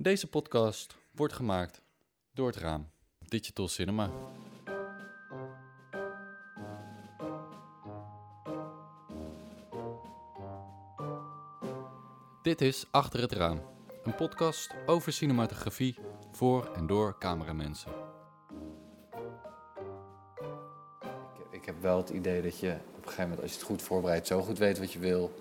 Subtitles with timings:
[0.00, 1.82] Deze podcast wordt gemaakt
[2.32, 4.10] door het raam Digital Cinema.
[12.42, 13.60] Dit is Achter het Raam,
[14.04, 15.98] een podcast over cinematografie
[16.32, 17.92] voor en door cameramensen.
[21.50, 23.82] Ik, heb wel het idee dat je op een gegeven moment, als je het goed
[23.82, 25.34] voorbereidt, zo goed weet wat je wil.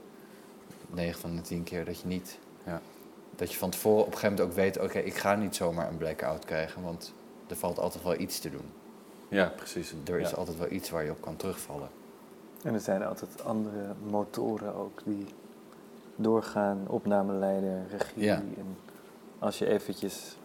[0.88, 2.40] 9 van de 10 keer dat je niet.
[2.66, 2.82] Ja.
[3.38, 5.88] Dat je van tevoren op een gegeven moment ook weet: oké, ik ga niet zomaar
[5.90, 7.14] een blackout krijgen, want
[7.48, 8.72] er valt altijd wel iets te doen.
[9.30, 9.94] Ja, precies.
[10.06, 10.36] Er is Ja.
[10.36, 11.90] altijd wel iets waar je op kan terugvallen.
[12.64, 15.26] En er zijn altijd andere motoren ook die
[16.16, 18.24] doorgaan, opnameleider, regie.
[18.24, 18.36] Ja.
[18.36, 18.78] En
[19.40, 20.38] als je eventjes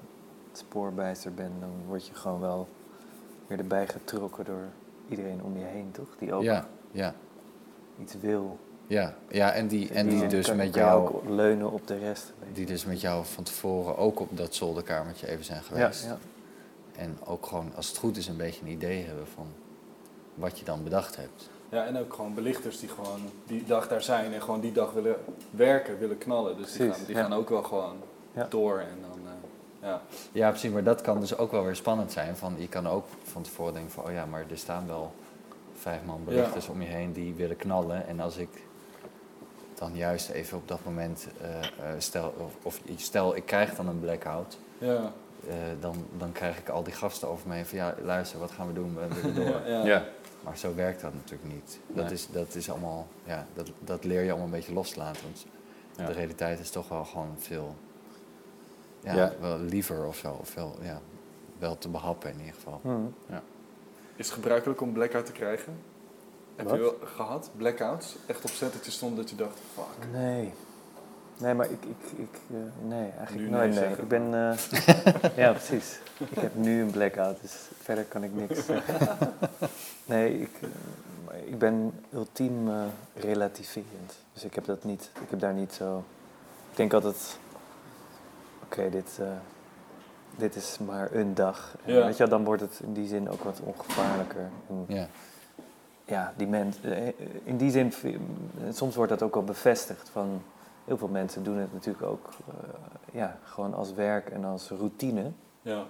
[0.52, 2.68] spoorbijster bent, dan word je gewoon wel
[3.46, 4.64] weer erbij getrokken door
[5.08, 6.08] iedereen om je heen, toch?
[6.18, 7.14] Die ook Ja, ja,
[8.00, 8.58] iets wil.
[8.92, 9.52] Ja, ja.
[9.52, 12.32] En die, en Die die dus kan- met jou, ook leunen op de rest.
[12.52, 16.04] die dus met jou van tevoren ook op dat zolderkamertje even zijn geweest.
[16.04, 16.18] ja.
[16.96, 19.46] En ook gewoon, als het goed is, een beetje een idee hebben van
[20.34, 21.50] wat je dan bedacht hebt.
[21.68, 24.92] Ja, en ook gewoon belichters die gewoon die dag daar zijn en gewoon die dag
[24.92, 25.16] willen
[25.50, 26.56] werken, willen knallen.
[26.56, 27.22] Dus die, Precies, gaan, die ja.
[27.22, 27.96] gaan ook wel gewoon
[28.32, 28.46] Ja.
[28.50, 30.02] door en dan, eh, ja.
[30.32, 32.36] Ja, precies, maar dat kan dus ook wel weer spannend zijn.
[32.36, 35.12] Van, je kan ook van tevoren denken van, oh ja, maar er staan wel
[35.74, 38.06] vijf man belichters om je heen die willen knallen.
[38.06, 38.48] En als ik
[39.82, 41.66] dan juist even op dat moment, eh, eh,
[41.98, 45.12] stel, of, of stel ik krijg dan een blackout, Ja,
[45.48, 48.50] eh, dan, dan krijg ik al die gasten over me heen van, ja, luister, wat
[48.50, 48.94] gaan we doen?
[48.94, 49.44] We willen door.
[49.44, 49.84] ja, ja.
[49.84, 50.04] Ja,
[50.44, 51.78] Maar zo werkt dat natuurlijk niet.
[51.86, 52.12] Dat, Nee.
[52.14, 55.22] is, dat is allemaal, ja, dat, dat leer je allemaal een beetje loslaten.
[55.22, 55.46] Want
[55.96, 56.06] Ja.
[56.06, 57.74] de realiteit is toch wel gewoon veel,
[59.00, 59.32] ja, Ja.
[59.40, 60.36] wel liever of zo.
[60.40, 61.00] Of wel, ja,
[61.58, 62.80] wel te behappen in ieder geval.
[62.82, 63.34] Hm.
[64.16, 65.78] Is het gebruikelijk om blackout te krijgen?
[66.56, 66.74] Heb Wat?
[66.74, 68.16] je wel gehad, blackouts?
[68.26, 68.50] Echt op
[68.80, 70.10] stond dat je dacht, fuck.
[70.12, 70.52] Nee.
[71.38, 73.70] Nee, maar ik, ik, ik eh, nee, eigenlijk Nu nooit.
[73.70, 74.02] nee zeggen.
[74.02, 75.98] ik ben, eh, ja precies.
[76.18, 79.18] Ik heb nu een blackout, dus verder kan ik niks zeggen.
[80.04, 82.74] Nee, ik, eh, ik ben ultiem eh,
[83.14, 84.14] relativerend.
[84.32, 86.04] Dus ik heb dat niet, ik heb daar niet zo,
[86.70, 87.38] ik denk altijd,
[88.64, 89.26] oké, dit, eh,
[90.36, 91.74] dit is maar een dag.
[91.84, 92.04] En Ja.
[92.04, 94.48] Weet je wel, dan wordt het in die zin ook wat ongevaarlijker.
[94.68, 95.06] En, Ja,
[96.12, 97.12] ja, die mensen,
[97.46, 98.16] in die zin, v-
[98.72, 100.42] soms wordt dat ook wel bevestigd van
[100.84, 102.54] heel veel mensen doen het natuurlijk ook eh,
[103.12, 105.30] ja, gewoon als werk en als routine.
[105.62, 105.84] Ja,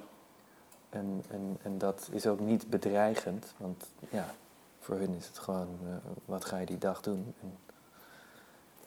[0.91, 4.25] En, en, en dat is ook niet bedreigend, want ja,
[4.81, 5.95] voor hun is het gewoon, eh,
[6.25, 7.35] wat ga je die dag doen?
[7.41, 7.57] En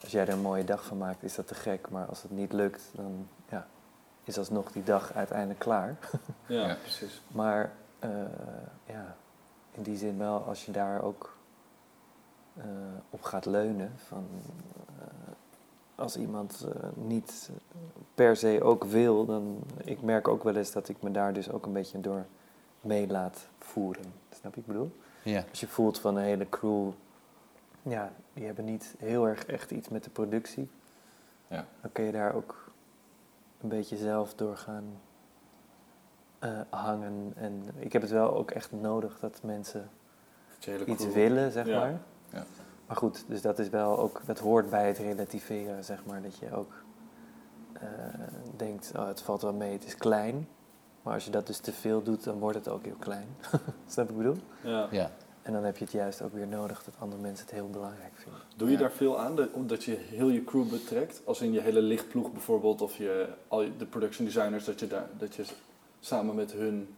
[0.01, 2.31] als jij er een mooie dag van maakt, is dat te gek, maar als het
[2.31, 3.67] niet lukt, dan ja,
[4.23, 5.95] is alsnog die dag uiteindelijk klaar.
[6.47, 6.75] ja, Ja.
[6.81, 7.21] precies.
[7.27, 8.09] Maar eh,
[8.85, 9.15] ja,
[9.75, 11.37] in die zin wel, als je daar ook
[12.57, 12.65] eh,
[13.09, 14.27] op gaat leunen, van
[14.99, 15.33] eh,
[15.95, 17.49] als iemand eh, niet
[18.15, 21.51] per se ook wil, dan ik merk ook wel eens dat ik me daar dus
[21.51, 22.25] ook een beetje door
[22.81, 24.13] mee laat voeren.
[24.39, 24.91] Snap je ik bedoel?
[25.23, 26.89] ja, Als je voelt van een hele crew,
[27.81, 30.69] ja, die hebben niet heel erg echt iets met de productie.
[31.47, 31.65] Ja.
[31.81, 32.71] Dan kun je daar ook
[33.61, 34.85] een beetje zelf door gaan
[36.45, 37.33] eh, hangen.
[37.35, 39.89] En ik heb het wel ook echt nodig dat mensen
[40.65, 41.79] Dat iets willen, zeg Ja.
[41.79, 41.99] maar.
[42.29, 42.45] Ja.
[42.87, 46.21] Maar goed, dus dat is wel ook, dat hoort bij het relativeren, zeg maar.
[46.21, 46.71] Dat je ook
[47.73, 47.87] eh,
[48.55, 50.47] denkt, oh, het valt wel mee, het is klein.
[51.01, 53.27] Maar als je dat dus te veel doet, dan wordt het ook heel klein.
[53.87, 54.37] Snap je wat ik bedoel?
[54.63, 54.87] Ja.
[54.91, 55.11] ja.
[55.41, 58.11] En dan heb je het juist ook weer nodig dat andere mensen het heel belangrijk
[58.15, 58.41] vinden.
[58.55, 58.79] Doe je Ja.
[58.79, 61.21] daar veel aan, dat- omdat je heel je crew betrekt?
[61.25, 64.87] Als in je hele lichtploeg bijvoorbeeld, of je, al je- de production designers, dat je,
[64.87, 65.45] daar, dat je
[66.05, 66.95] samen met hun...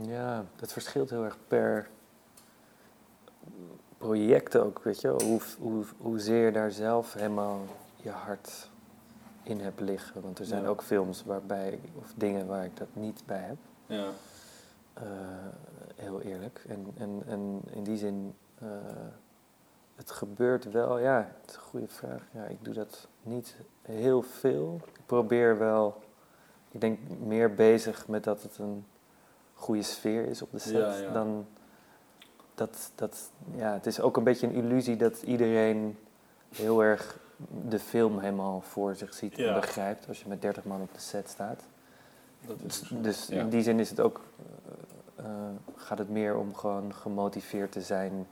[0.00, 1.88] Ja, dat verschilt heel erg per
[3.98, 5.08] project ook, weet je.
[5.08, 7.60] Hoe, hoe, hoezeer je daar zelf helemaal
[7.96, 8.70] je hart
[9.42, 10.22] in hebt liggen.
[10.22, 10.68] Want er zijn Ja.
[10.68, 13.56] ook films waarbij, of dingen waar ik dat niet bij heb.
[13.86, 14.08] Ja,
[14.94, 15.02] Eh,
[15.96, 16.64] heel eerlijk.
[16.68, 18.68] En, en, en in die zin, eh,
[19.94, 22.22] het gebeurt wel, ja, het is een goede vraag.
[22.32, 24.80] Ja, ik doe dat niet heel veel.
[24.86, 26.02] Ik probeer wel,
[26.70, 28.84] ik denk meer bezig met dat het een
[29.54, 30.72] goede sfeer is op de set.
[30.72, 31.12] Ja, ja.
[31.12, 31.46] Dan
[32.54, 35.98] dat, dat, ja, het is ook een beetje een illusie dat iedereen
[36.54, 37.18] heel erg
[37.68, 39.48] de film helemaal voor zich ziet Ja.
[39.54, 41.62] en begrijpt als je met 30 man op de set staat.
[42.46, 43.40] dat is Dus, dus Ja.
[43.40, 44.20] in die zin is het ook,
[45.16, 45.30] eh, eh,
[45.76, 48.26] gaat het meer om gewoon gemotiveerd te zijn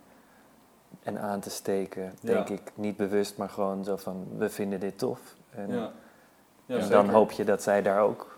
[1.02, 2.32] en aan te steken, Ja.
[2.32, 2.72] denk ik.
[2.74, 5.20] Niet bewust, maar gewoon zo van, we vinden dit tof.
[5.50, 5.92] En, Ja.
[6.66, 6.96] Ja, en zeker.
[6.96, 8.36] dan hoop je dat zij daar ook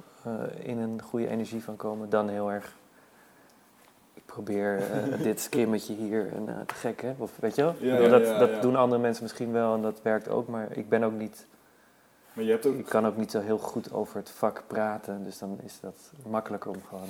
[0.58, 2.10] in een goede energie van komen.
[2.10, 2.74] Dan heel erg,
[4.14, 7.14] ik probeer eh, dit skimmetje hier en eh, te gek, hè?
[7.18, 7.74] Of weet je wel?
[7.78, 8.60] Ja, Ik bedoel, ja, dat ja, dat ja.
[8.60, 11.46] doen andere mensen misschien wel en dat werkt ook, maar ik ben ook niet
[12.32, 12.74] Maar je hebt ook...
[12.74, 16.12] Ik kan ook niet zo heel goed over het vak praten, dus dan is dat
[16.26, 17.08] makkelijker om gewoon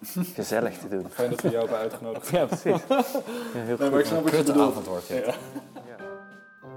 [0.34, 1.08] gezellig te doen.
[1.10, 2.28] Fijn dat we jou hebben uitgenodigd.
[2.28, 2.82] Ja, precies.
[3.54, 4.70] Ja, heel Nee, maar ik snap wat je bedoelt.
[4.70, 5.08] avond wordt.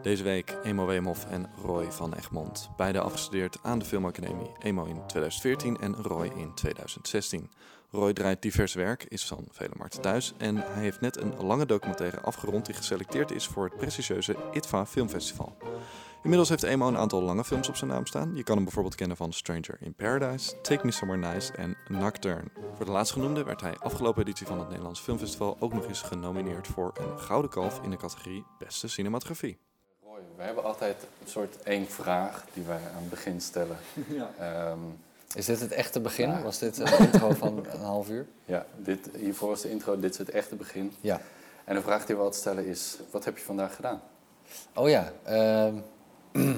[0.03, 2.69] Deze week Emo Weemoff en Roy van Egmond.
[2.77, 4.51] Beide afgestudeerd aan de Filmacademie.
[4.59, 7.50] Emo in 2014 en Roy in 2016.
[7.91, 10.33] Roy draait divers werk, is van vele markten thuis.
[10.38, 14.85] En hij heeft net een lange documentaire afgerond die geselecteerd is voor het prestigieuze ITVA
[14.85, 15.57] Filmfestival.
[16.23, 18.35] Inmiddels heeft Emo een aantal lange films op zijn naam staan.
[18.35, 22.51] Je kan hem bijvoorbeeld kennen van Stranger in Paradise, Take Me Somewhere Nice en Nocturne.
[22.75, 26.67] Voor de laatstgenoemde werd hij afgelopen editie van het Nederlands Filmfestival ook nog eens genomineerd
[26.67, 29.57] voor een Gouden Kalf in de categorie Beste Cinematografie.
[30.43, 33.77] We hebben altijd een soort één vraag die wij aan het begin stellen.
[34.07, 34.29] Ja.
[34.39, 34.79] Ehm,
[35.35, 36.29] Is dit het echte begin?
[36.29, 36.41] Ja.
[36.41, 38.25] Was dit een intro van een half uur?
[38.45, 40.93] ja, dit, hiervoor is de intro, dit is het echte begin.
[41.01, 41.21] Ja.
[41.63, 44.01] En de vraag die we altijd stellen is, wat heb je vandaag gedaan?
[44.73, 45.75] Oh ja, ehm,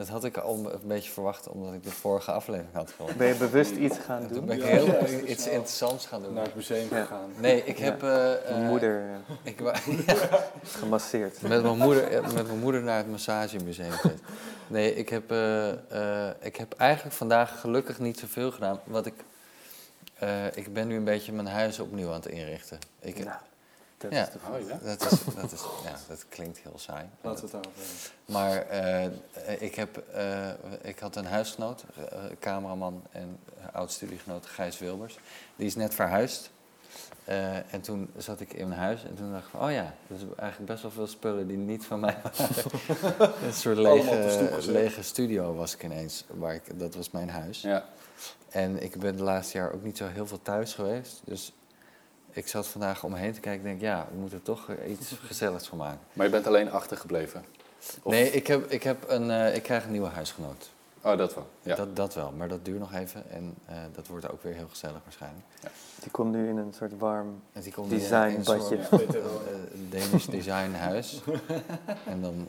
[0.00, 3.16] dat had ik al een beetje verwacht omdat ik de vorige aflevering had gehoord.
[3.16, 4.46] Ben je bewust iets gaan Toen doen?
[4.46, 6.32] ben ik Ja, heel ja, iets interessants gaan doen.
[6.34, 7.00] Naar het museum Ja.
[7.00, 7.30] gegaan.
[7.38, 9.74] Nee, ik heb eh, eh, Mijn moeder eh, Ik, wa-
[10.80, 11.42] gemasseerd.
[11.42, 14.22] met, mijn moeder, met mijn moeder naar het massagemuseum geweest.
[14.66, 15.70] Nee, ik heb, eh,
[16.28, 18.80] eh, ik heb eigenlijk vandaag gelukkig niet zoveel gedaan.
[18.84, 19.14] Wat ik,
[20.18, 22.78] eh, ik ben nu een beetje mijn huis opnieuw aan het inrichten.
[23.00, 23.36] Ik, Nou,
[24.00, 24.22] dat Ja.
[24.26, 24.78] is toch Oh ja?
[24.82, 27.04] dat, is, dat, is, ja, dat klinkt heel saai.
[27.20, 28.34] Laten we het daarover hebben.
[28.34, 28.66] Maar
[29.46, 30.48] eh, ik, heb, eh,
[30.82, 33.38] ik had een huisgenoot, eh, cameraman en
[33.72, 35.18] oud-studiegenoot Gijs Wilbers.
[35.56, 36.50] Die is net verhuisd.
[37.24, 39.94] Eh, en toen zat ik in mijn huis en toen dacht ik van, oh ja,
[40.06, 42.56] dat is eigenlijk best wel veel spullen die niet van mij waren.
[43.46, 47.60] een soort lege, lege studio was ik ineens, waar ik, dat was mijn huis.
[47.60, 47.84] Ja.
[48.48, 51.20] En ik ben de laatste jaar ook niet zo heel veel thuis geweest.
[51.24, 51.52] Dus
[52.30, 54.68] ik zat vandaag om me heen te kijken en denk, ja, we moeten er toch
[54.88, 56.00] iets gezelligs van maken.
[56.12, 57.44] Maar je bent alleen achtergebleven?
[58.02, 60.70] Of- Nee, ik, heb, ik, heb een, eh, ik krijg een nieuwe huisgenoot.
[61.02, 61.46] Oh, dat wel.
[61.62, 61.74] Ja.
[61.74, 64.68] Dat, dat wel, maar dat duurt nog even en eh, dat wordt ook weer heel
[64.68, 65.44] gezellig waarschijnlijk.
[66.00, 68.76] Die komt nu in een soort warm En die komt Design in een soort, badje.
[68.90, 69.40] Ja, weet je wel.
[69.46, 71.20] eh, Danish design huis.
[72.06, 72.48] en dan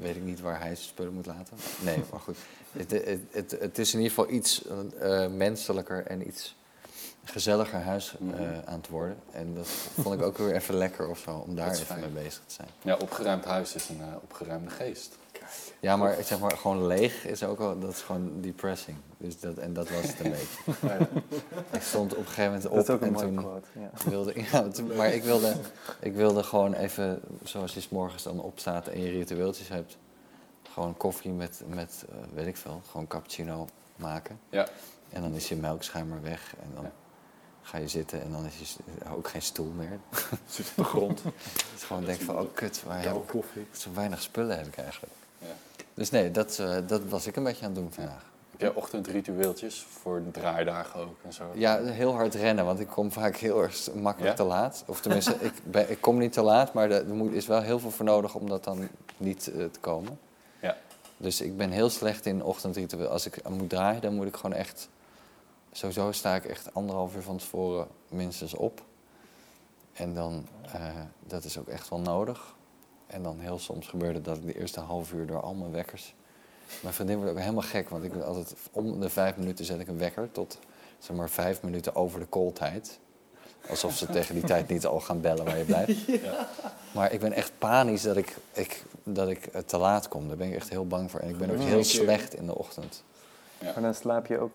[0.00, 1.56] weet ik niet waar hij zijn spullen moet laten.
[1.84, 2.36] Nee, maar goed.
[2.72, 4.64] Het, het, het, het is in ieder geval iets
[5.00, 6.56] eh, menselijker en iets
[7.30, 8.42] gezelliger huis eh, Mhm.
[8.64, 9.16] aan het worden.
[9.30, 9.66] En dat
[10.00, 12.00] vond ik ook weer even lekker of zo, om daar even fijn.
[12.00, 12.68] mee bezig te zijn.
[12.82, 15.16] ja, opgeruimd huis is een eh, opgeruimde geest.
[15.80, 18.96] Ja, maar zeg maar gewoon leeg is ook wel, dat is gewoon depressing.
[19.18, 21.06] Dus dat, en dat was het een beetje.
[21.72, 23.66] Ik stond op een gegeven moment op Dat is ook een en toen quote.
[23.72, 23.90] Ja.
[24.10, 24.64] wilde ja,
[24.96, 25.54] maar ik wilde,
[26.00, 29.96] ik wilde gewoon even, zoals je 's morgens dan opstaat en je ritueeltjes hebt,
[30.72, 34.38] gewoon koffie met, met eh, weet ik veel, gewoon cappuccino maken.
[34.50, 34.68] Ja.
[35.10, 36.90] En dan is je melkschuimer weg en dan Ja.
[37.68, 39.98] Ga je zitten en dan is je ook geen stoel meer.
[40.50, 41.22] Zit op de grond.
[41.22, 41.32] Het
[41.76, 45.12] is gewoon denk van, oh kut, waar heb ik, zo weinig spullen heb ik eigenlijk.
[45.38, 45.46] Ja.
[45.94, 48.26] Dus nee, dat, eh, dat was ik een beetje aan het doen vandaag.
[48.50, 51.44] Heb jij ochtendritueeltjes voor de draaidagen ook en zo?
[51.54, 54.42] Ja, heel hard rennen, want ik kom vaak heel erg makkelijk Ja?
[54.44, 54.82] te laat.
[54.86, 57.78] Of tenminste, ik, ben, ik kom niet te laat, maar er moet- is wel heel
[57.78, 60.18] veel voor nodig om dat dan niet eh, te komen.
[60.60, 60.76] Ja.
[61.16, 63.08] Dus ik ben heel slecht in ochtendritueel.
[63.08, 64.88] Als ik moet draaien, dan moet ik gewoon echt...
[65.78, 68.82] Sowieso sta ik echt anderhalf uur van tevoren minstens op.
[69.92, 70.82] En dan, eh,
[71.26, 72.54] dat is ook echt wel nodig.
[73.06, 76.14] En dan heel soms gebeurde dat ik de eerste half uur door al mijn wekkers...
[76.82, 79.80] Mijn vriendin wordt ook helemaal gek, want ik ben altijd om de vijf minuten zet
[79.80, 80.58] ik een wekker tot
[80.98, 82.98] zeg maar vijf minuten over de kooltijd.
[83.68, 85.98] Alsof ze tegen die tijd niet al gaan bellen waar je blijft.
[86.94, 90.28] Maar ik ben echt panisch dat ik, ik, dat ik eh, te laat kom.
[90.28, 91.20] Daar ben ik echt heel bang voor.
[91.20, 93.04] En ik ben ook Ja, heel slecht in de ochtend.
[93.62, 94.52] Maar dan slaap je ook,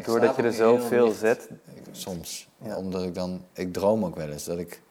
[0.00, 1.18] Ik doordat je er zoveel licht.
[1.18, 2.48] zet, Ik- Soms.
[2.62, 2.76] Ja.
[2.76, 3.44] Omdat ik dan...
[3.52, 4.44] Ik droom ook wel eens.
[4.44, 4.82] Dat, ik,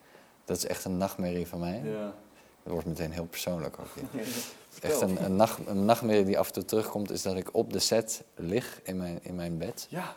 [0.45, 1.81] dat is echt een nachtmerrie van mij.
[1.83, 2.13] Ja.
[2.63, 3.87] Dat wordt meteen heel persoonlijk ook.
[4.81, 7.11] Echt een, een, nacht, een nachtmerrie die af en toe terugkomt...
[7.11, 9.87] is dat ik op de set lig in mijn, in mijn bed.
[9.89, 10.15] Ja.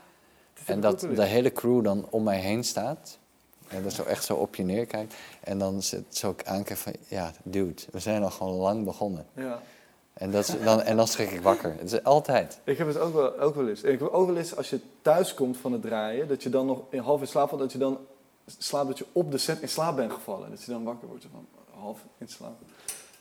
[0.65, 3.19] En dat de hele crew dan om mij heen staat.
[3.69, 5.15] En dat zo echt zo op je neerkijkt.
[5.41, 6.93] En dan zit zo ook aankijkt van...
[7.09, 9.27] Ja, dude, we zijn al gewoon lang begonnen.
[9.35, 9.63] Ja.
[10.13, 11.75] En, dat is, dan, en dan schrik ik wakker.
[11.79, 12.59] Het is altijd.
[12.65, 13.83] Ik heb het ook wel, ook wel eens.
[13.83, 16.67] Ik heb ook wel eens als je thuis komt van het draaien, dat je dan
[16.67, 17.99] nog in half in slaap valt, dat je dan
[18.59, 20.51] slaapt dat je op de set in slaap bent gevallen.
[20.51, 21.47] Dat je dan wakker wordt van
[21.81, 22.57] half in slaap.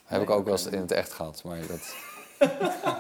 [0.06, 1.42] Heb ik ook wel eens in het echt gehad.
[1.44, 1.96] Maar dat,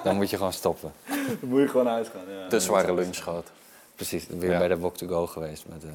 [0.03, 0.91] dan moet je gewoon stoppen.
[1.39, 2.29] Dan moet je gewoon uitgaan.
[2.29, 2.48] Ja.
[2.48, 3.51] Te zware lunch gehad.
[3.95, 4.57] Precies, weer Ja.
[4.57, 5.65] bij de Walk to Go geweest.
[5.67, 5.89] Met, eh,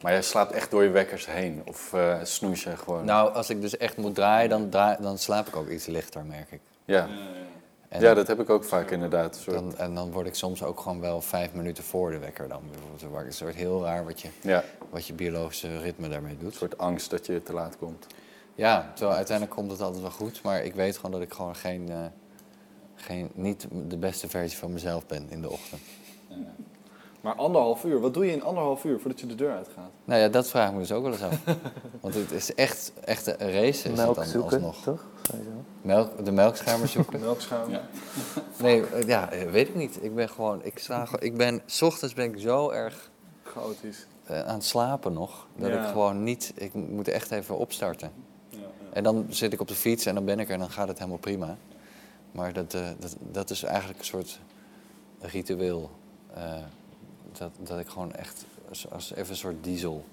[0.00, 1.62] Maar jij slaapt echt door je wekkers heen?
[1.66, 3.04] Of eh snoes je gewoon?
[3.04, 6.24] Nou, als ik dus echt moet draaien, dan, draai, dan slaap ik ook iets lichter,
[6.24, 6.60] merk ik.
[6.84, 6.96] Ja.
[6.96, 7.42] Ja, ja.
[7.88, 9.36] En, ja, dat heb ik ook vaak inderdaad.
[9.36, 12.18] Een soort- dan, en dan word ik soms ook gewoon wel vijf minuten voor de
[12.18, 12.62] wekker dan.
[12.70, 13.24] Bijvoorbeeld.
[13.24, 16.52] Het soort heel raar wat je, ja, wat je biologische ritme daarmee doet.
[16.52, 18.06] een soort angst dat je te laat komt.
[18.54, 20.42] Ja, terwijl uiteindelijk komt het altijd wel goed.
[20.42, 22.04] Maar ik weet gewoon dat ik gewoon geen, eh,
[22.94, 25.82] geen, niet de beste versie van mezelf ben in de ochtend.
[27.24, 29.90] Maar anderhalf uur, wat doe je in anderhalf uur voordat je de deur uitgaat?
[30.04, 31.40] Nou ja, dat vraag ik me dus ook wel eens af.
[32.00, 34.82] Want het is echt, echt een race is Melk het dan zoeken, alsnog.
[34.82, 35.04] toch?
[35.82, 37.20] Melk, de melkschermer zoeken.
[37.26, 37.70] Melkschuim.
[37.70, 37.82] Ja.
[38.58, 39.98] Nee, eh, ja, eh, weet ik niet.
[40.04, 43.10] Ik ben gewoon, ik sla, gewoon- ik ben, s ochtends ben ik zo erg
[43.42, 44.06] Chaotisch.
[44.24, 45.82] eh, aan het slapen nog, dat Ja.
[45.82, 48.10] ik gewoon niet, ik moet echt even opstarten.
[48.48, 48.66] Ja, ja.
[48.92, 50.88] En dan zit ik op de fiets en dan ben ik er en dan gaat
[50.88, 51.56] het helemaal prima.
[52.32, 54.40] Maar dat, eh, dat, dat is eigenlijk een soort
[55.20, 55.90] ritueel.
[56.34, 56.54] eh,
[57.38, 60.04] dat, dat ik gewoon echt, als, als even een soort diesel,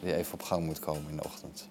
[0.00, 1.68] die even op gang moet komen in de ochtend.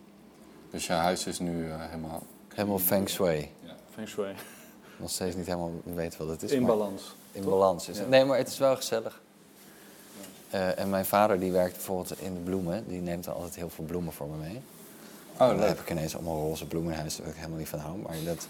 [0.71, 2.23] Dus je huis is nu eh, helemaal...
[2.53, 3.51] Helemaal feng shui.
[3.93, 4.35] Feng shui.
[4.99, 6.51] Nog steeds niet helemaal weten wat het is.
[6.51, 7.15] In maar balans.
[7.31, 7.49] in toch?
[7.51, 8.05] balans is het.
[8.05, 8.11] Ja.
[8.11, 9.21] Nee, maar het is wel gezellig.
[10.49, 12.87] Eh, en mijn vader die werkt bijvoorbeeld in de bloemen.
[12.87, 14.61] Die neemt dan altijd heel veel bloemen voor me mee.
[15.33, 15.67] Oh, dan leuk.
[15.67, 17.97] heb ik ineens allemaal roze bloemen in huis, waar ik helemaal niet van hou.
[17.97, 18.47] Maar dat,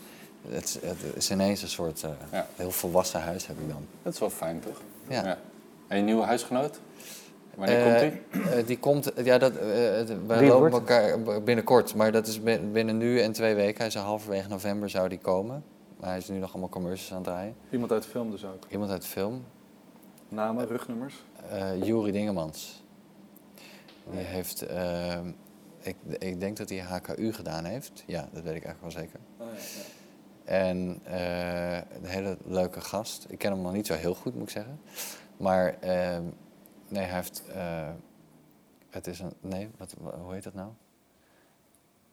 [0.50, 2.48] het, is- het is ineens een soort eh, Ja.
[2.56, 3.88] heel volwassen huis heb ik dan.
[4.04, 4.82] Dat is wel fijn, toch?
[5.08, 5.38] Ja.
[5.88, 6.80] En je nieuwe huisgenoot?
[7.56, 8.00] Wanneer Eh, komt
[8.32, 8.42] die?
[8.52, 9.60] eh, die komt, ja, dat, eh,
[10.28, 11.96] wij lopen elkaar binnenkort.
[11.96, 13.82] Maar dat is bin- binnen nu en twee weken.
[13.82, 15.64] Hij zou halverwege november zou die komen.
[16.00, 17.56] Maar hij is nu nog allemaal commercials aan het draaien.
[17.70, 18.64] Iemand uit de film dus ook.
[18.70, 19.44] Iemand uit de film,
[20.30, 21.24] Namen, rugnummers.
[21.50, 22.84] eh Juri Dingemans.
[24.12, 25.20] Die heeft, eh,
[25.82, 28.04] ik, ik denk dat hij HKU gedaan heeft.
[28.06, 29.20] Ja, dat weet ik eigenlijk wel zeker.
[30.44, 33.26] En eh, een hele leuke gast.
[33.30, 34.80] Ik ken hem nog niet zo heel goed, moet ik zeggen.
[35.38, 36.20] Maar eh,
[36.88, 37.44] nee, hij heeft.
[37.48, 37.90] eh,
[38.90, 39.34] het is een.
[39.42, 40.70] Nee, wat, hoe heet dat nou?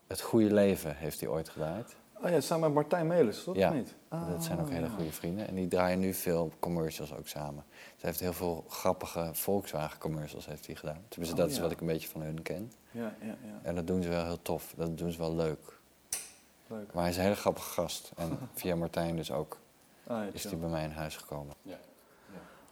[0.06, 1.96] Het Goede Leven heeft hij ooit gedraaid.
[2.22, 3.56] Oh ja, samen met Martijn Melis, toch?
[3.56, 3.72] Ja.
[3.72, 3.94] Niet?
[4.08, 4.92] dat zijn ook Ah, hele ja.
[4.92, 5.48] goede vrienden.
[5.48, 7.64] En die draaien nu veel commercials ook samen.
[7.96, 11.02] Ze heeft heel veel grappige Volkswagen commercials heeft hij gedaan.
[11.08, 11.62] Tenminste, Oh, dat is ja.
[11.62, 12.72] wat ik een beetje van hun ken.
[12.90, 13.58] Ja, ja, ja.
[13.62, 14.74] En dat doen ze wel heel tof.
[14.76, 15.78] Dat doen ze wel leuk.
[16.66, 16.92] Leuk.
[16.92, 18.12] Maar hij is een hele grappige gast.
[18.16, 19.58] En via Martijn dus ook
[20.06, 21.54] Ah, ja, is hij bij mij in huis gekomen.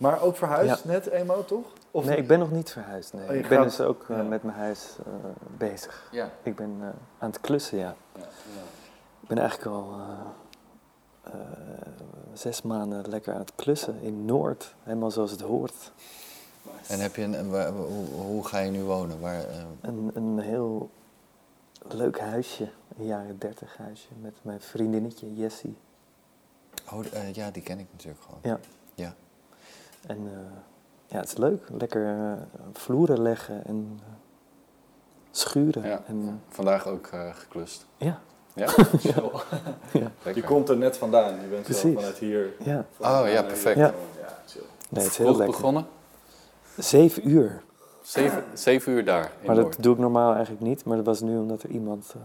[0.03, 0.91] Maar ook verhuisd, Ja.
[0.91, 1.67] net emo, toch?
[1.91, 3.13] Of nee, ik ben nog niet verhuisd.
[3.13, 3.29] Nee.
[3.29, 4.23] Oh, ik ben gaat- dus ook eh, ja.
[4.23, 5.13] met mijn huis eh,
[5.57, 6.09] bezig.
[6.13, 6.31] Ja.
[6.43, 6.87] Ik ben eh,
[7.19, 7.95] aan het klussen, ja.
[9.21, 11.41] Ik ben eigenlijk al eh, eh,
[12.33, 14.75] zes maanden lekker aan het klussen in Noord.
[14.83, 15.93] Helemaal zoals het hoort.
[16.89, 19.21] En heb je een, een- waar- hoe, hoe ga je nu wonen?
[19.21, 20.91] Waar, eh, Een, een heel
[21.89, 22.69] leuk huisje,
[22.99, 25.77] een jaren dertig huisje, met mijn vriendinnetje Jessie.
[26.93, 28.39] oh, eh, ja, die ken ik natuurlijk gewoon.
[28.43, 28.59] Ja.
[30.03, 30.09] Ja.
[30.15, 30.39] En eh,
[31.07, 31.63] ja, het is leuk.
[31.79, 32.33] Lekker eh,
[32.73, 34.07] vloeren leggen en eh,
[35.31, 35.83] schuren.
[35.87, 36.03] Ja.
[36.07, 37.87] En, Vandaag ook eh, geklust.
[37.97, 38.21] ja,
[38.55, 38.67] Ja?
[39.93, 41.41] ja, Je komt er net vandaan.
[41.41, 41.95] Je bent Precies.
[41.95, 42.53] vanuit hier.
[42.59, 42.85] ja.
[42.99, 43.77] Oh ja, perfect.
[43.79, 43.95] Ja.
[44.21, 44.63] Ja, chill.
[44.89, 45.57] Nee, het is heel Vroeg lekker.
[45.57, 45.87] begonnen?
[46.77, 47.63] Zeven uur.
[48.03, 49.83] Zeven, zeven uur daar in Maar dat Noord.
[49.83, 50.85] doe ik normaal eigenlijk niet.
[50.85, 52.23] Maar dat was nu omdat er iemand eh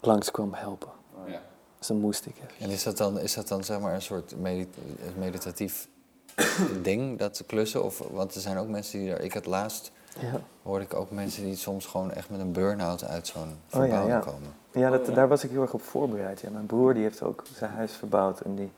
[0.00, 0.88] langs kwam helpen.
[1.26, 1.40] Ja.
[1.78, 2.64] Dus dan moest ik even.
[2.64, 4.76] En is dat dan, is dat dan zeg maar een soort medit-
[5.18, 5.88] meditatief
[6.82, 7.84] ding, dat klussen?
[7.84, 9.20] Of, want er zijn ook mensen die er...
[9.20, 13.04] Ik had laatst, Ja, hoorde ik ook mensen die soms gewoon echt met een burn-out
[13.04, 14.18] uit zo'n ja, verbouwing ja.
[14.18, 14.54] komen.
[14.72, 16.40] ja, dat, Oh, daar was ik heel erg op voorbereid.
[16.40, 16.50] Ja.
[16.50, 18.40] Mijn broer die heeft ook zijn huis verbouwd.
[18.40, 18.72] En die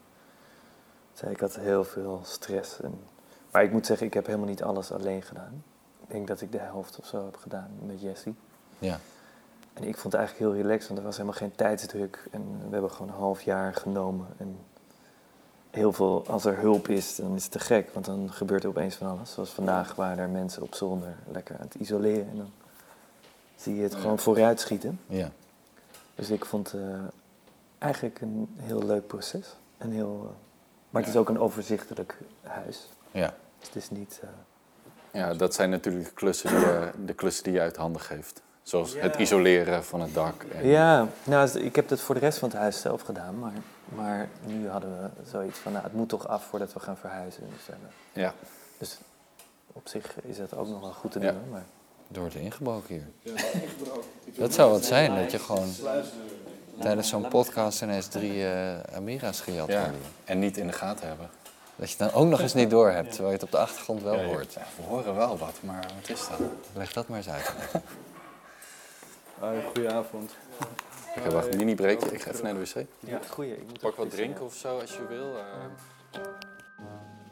[1.12, 2.80] zei, ik had heel veel stress.
[2.80, 2.98] En,
[3.50, 5.64] maar ik moet zeggen, ik heb helemaal niet alles alleen gedaan.
[6.06, 8.34] Ik denk dat ik de helft of zo heb gedaan met Jessie.
[8.78, 8.98] Ja.
[9.74, 12.28] En ik vond het eigenlijk heel relaxed, want er was helemaal geen tijdsdruk.
[12.30, 14.26] En we hebben gewoon een half jaar genomen.
[14.36, 14.58] En
[15.76, 17.90] heel veel, als er hulp is, dan is het te gek.
[17.92, 19.32] Want dan gebeurt er opeens van alles.
[19.32, 22.28] Zoals vandaag waren er mensen op zolder lekker aan het isoleren.
[22.30, 22.50] En dan
[23.56, 25.00] zie je het gewoon vooruit schieten.
[25.06, 25.30] Ja.
[26.14, 26.80] Dus ik vond eh
[27.78, 29.56] eigenlijk een heel leuk proces.
[29.78, 30.36] En heel, eh,
[30.90, 32.88] maar het is ook een overzichtelijk huis.
[33.10, 33.34] Ja.
[33.58, 34.20] Dus het is niet...
[34.22, 34.28] eh,
[35.20, 38.42] Ja, dat zijn natuurlijk de klussen die, je- de klussen die je uit handen geeft.
[38.62, 39.00] Zoals Ja.
[39.00, 40.42] het isoleren van het dak.
[40.42, 43.38] En, Ja, nou, ik heb dat voor de rest van het huis zelf gedaan.
[43.38, 43.52] Maar,
[43.88, 47.42] maar nu hadden we zoiets van, nou, het moet toch af voordat we gaan verhuizen.
[47.50, 47.76] Dus, eh,
[48.22, 48.34] Ja.
[48.78, 48.98] dus
[49.72, 51.30] op zich is dat ook nog wel goed te Ja.
[51.30, 51.48] doen.
[51.50, 51.64] Maar
[52.12, 53.06] Er wordt ingebroken hier.
[53.22, 54.52] Ja, dat ingebroken.
[54.52, 55.68] Zou wat zijn, dat je gewoon
[56.80, 59.80] tijdens zo'n podcast ineens drie eh Amira's gejat Ja.
[59.82, 60.00] worden.
[60.24, 61.28] En niet in de gaten hebben.
[61.76, 63.58] Dat je het dan ook nog eens niet door hebt, terwijl je het op de
[63.58, 64.52] achtergrond wel Ja, je- hoort.
[64.52, 66.38] ja, we horen wel wat, maar wat is dat?
[66.74, 67.52] Leg dat maar eens uit.
[69.64, 70.30] Goedenavond.
[71.16, 72.10] Ik heb wacht, een mini breakje.
[72.12, 72.74] Ik ga even naar de wc.
[72.98, 73.52] ja, goeie.
[73.52, 75.36] Ik moet Pak wat drinken of zo als je wil.
[75.38, 75.44] eh.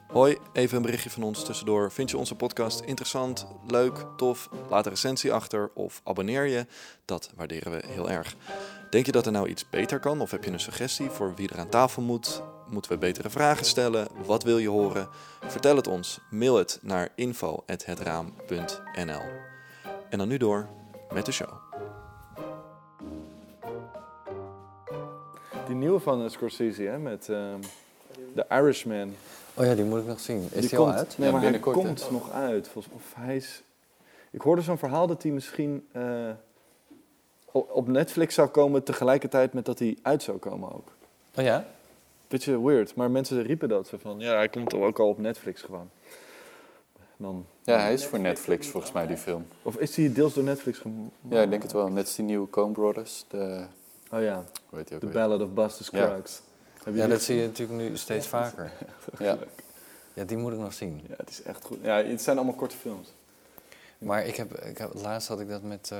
[0.08, 1.92] Hoi, even een berichtje van ons tussendoor.
[1.92, 4.48] Vind je onze podcast interessant, leuk, tof?
[4.70, 6.66] Laat een recensie achter of abonneer je.
[7.04, 8.36] Dat waarderen we heel erg.
[8.90, 11.48] Denk je dat er nou iets beter kan of heb je een suggestie voor wie
[11.48, 12.42] er aan tafel moet?
[12.68, 14.08] Moeten we betere vragen stellen?
[14.24, 15.08] Wat wil je horen?
[15.46, 16.18] Vertel het ons.
[16.30, 19.22] Mail het naar info.hetraam.nl
[20.10, 20.68] En dan nu door
[21.12, 21.52] met de show.
[25.66, 27.60] Die nieuwe van eh, Scorsese, hè, met ehm
[28.34, 29.14] The Irishman.
[29.54, 30.42] Oh ja, die moet ik nog zien.
[30.42, 31.18] Is die, die al komt, uit?
[31.18, 32.68] Nee, Ja, maar hij komt nog uit.
[32.68, 33.62] Volgens, of hij is...
[34.30, 36.30] Ik hoorde zo'n verhaal dat hij misschien eh,
[37.50, 40.92] op Netflix zou komen tegelijkertijd met dat hij uit zou komen ook.
[41.36, 41.66] Oh ja?
[42.28, 44.18] Beetje weird, maar mensen riepen dat zo van...
[44.18, 45.90] Ja, hij komt ook al op Netflix gewoon.
[47.16, 49.46] Dan, Ja, hij is voor Netflix volgens mij, die film.
[49.62, 51.10] Of is hij deels door Netflix gemaakt?
[51.28, 51.88] Ja, ik denk het wel.
[51.88, 53.24] Net als die nieuwe Coen Brothers.
[53.28, 53.66] De,
[54.14, 55.14] Oh ja, hoe heet die ook The weer?
[55.14, 56.06] Ballad of Buster Ja.
[56.06, 56.40] Scruggs.
[56.84, 58.72] Heb je Ja, dat zie je natuurlijk nu steeds vaker.
[59.18, 59.38] Ja.
[60.12, 61.00] Ja, die moet ik nog zien.
[61.08, 61.78] Ja, het is echt goed.
[61.82, 63.08] Ja, het zijn allemaal korte films.
[63.98, 65.98] Maar ik heb, ik heb, laatst had ik dat met, eh,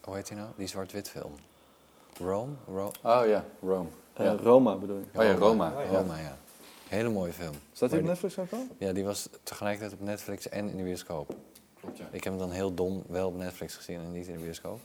[0.00, 0.48] hoe heet die nou?
[0.56, 1.32] Die zwart-wit film.
[2.18, 2.52] Rome?
[2.66, 3.88] Ro Oh ja, Rome.
[4.12, 4.36] Eh, Ja.
[4.42, 5.18] Roma bedoel je?
[5.18, 5.72] Oh ja, Roma.
[5.90, 6.36] Roma, ja.
[6.88, 7.54] Hele mooie film.
[7.72, 8.66] Staat die Maar op Netflix ook al?
[8.78, 11.34] Ja, die was tegelijkertijd op Netflix en in de bioscoop.
[11.94, 12.16] Klopt, ja.
[12.16, 14.80] Ik heb hem dan heel dom wel op Netflix gezien en niet in de bioscoop.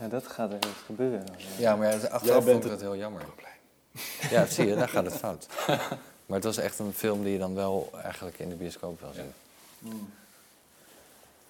[0.00, 1.26] Ja, dat gaat er eens gebeuren.
[1.26, 1.46] dan, ja.
[1.58, 3.22] Ja, maar ja, achteraf Jij vond ik dat heel jammer.
[4.30, 5.46] Ja, zie je, daar gaat het fout.
[6.26, 9.12] Maar het was echt een film die je dan wel eigenlijk in de bioscoop wil
[9.12, 9.32] zien.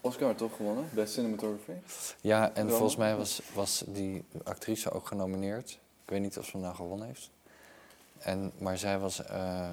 [0.00, 0.88] Oscar toch gewonnen?
[0.92, 1.72] Best Cinematography?
[2.20, 5.70] Ja, en volgens mij was, was die actrice ook genomineerd.
[6.04, 7.30] Ik weet niet of ze hem nou gewonnen heeft.
[8.18, 9.70] En, maar zij was, eh,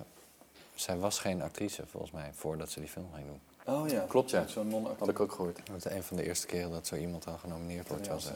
[0.75, 3.41] zij was geen actrice, volgens mij, voordat ze die film ging doen.
[3.69, 4.05] Oh ja.
[4.07, 4.47] Klopt, ja.
[4.47, 5.57] Zo'n non Had ik ook gehoord.
[5.57, 8.03] Het is een van de eerste keren dat zo iemand dan genomineerd wordt.
[8.03, 8.33] terwijl ze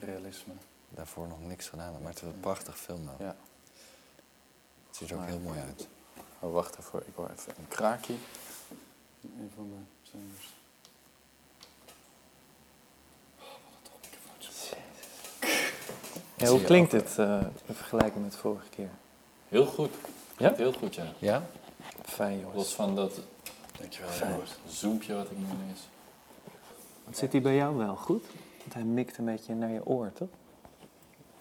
[0.00, 0.52] realisme.
[0.88, 1.92] daarvoor nog niks gedaan.
[1.92, 3.16] Maar het is een prachtig film nou.
[3.18, 3.36] Ja.
[4.86, 5.88] Het ziet er ook heel mooi uit.
[6.38, 8.14] Oh, wacht even, ik hoor even een kraakje.
[9.22, 10.54] Een van de zangers.
[16.36, 18.90] Ja, hoe klinkt het eh, in vergelijking met vorige keer?
[19.48, 19.94] Heel goed.
[20.38, 20.54] Ja?
[20.54, 21.12] Heel goed, ja.
[21.18, 21.42] Ja?
[22.04, 22.74] Fijn Los jongens.
[22.74, 23.20] van dat
[23.82, 24.10] Dankjewel.
[24.10, 24.40] Fijn.
[24.68, 25.80] zoompje wat er nu is.
[27.04, 28.24] Wat zit hij bij jou wel goed?
[28.58, 30.28] Want hij mikt een beetje naar je oor, toch?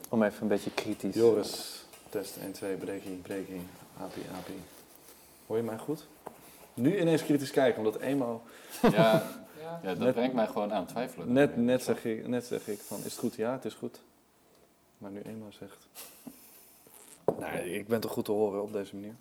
[0.10, 1.16] Om even een beetje kritisch.
[1.16, 3.62] Joris, test 1, 2, breakie, breakie,
[4.02, 4.54] api, api.
[5.48, 6.08] Hoor je mij goed?
[6.74, 8.42] Nu ineens kritisch kijken, omdat emo...
[8.82, 8.90] Ja,
[9.62, 11.32] ja dat Net- brengt mij gewoon aan het twijfelen.
[11.34, 13.36] Net, net, zeg ik, net zeg ik van, is het goed?
[13.36, 14.00] Ja, het is goed.
[14.98, 15.88] Maar nu emo zegt...
[17.40, 19.16] Nee, ik ben toch goed te horen op deze manier.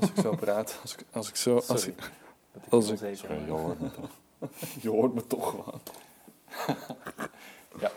[0.00, 1.54] Als ik zo praat, als ik, als ik zo...
[1.54, 1.88] Als Sorry.
[1.88, 2.10] ik,
[2.52, 3.44] Dat ik Als ik- Sorry, ben.
[3.44, 4.10] je hoort me toch.
[4.82, 5.80] je hoort me toch gewoon.
[7.80, 7.90] Ja.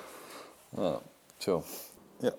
[0.78, 0.96] Ah,
[1.38, 1.64] zo.
[2.18, 2.34] Ja.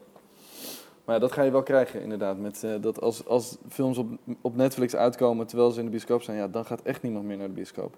[1.04, 2.38] Maar ja, dat ga je wel krijgen inderdaad.
[2.38, 4.08] Met, eh, dat als, als films op,
[4.40, 7.36] op Netflix uitkomen terwijl ze in de bioscoop zijn, ja, dan gaat echt niemand meer
[7.36, 7.94] naar de bioscoop.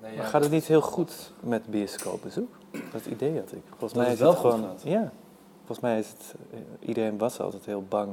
[0.00, 2.54] Nee, Maar gaat het niet heel goed met bioscoopbezoek?
[2.92, 3.62] Dat idee had ik.
[3.68, 4.66] Volgens Dat mij het is wel het goed gewoon.
[4.68, 4.82] gaat?
[4.82, 5.12] Ja.
[5.58, 6.34] Volgens mij is het.
[6.52, 8.10] eh, iedereen was altijd heel bang.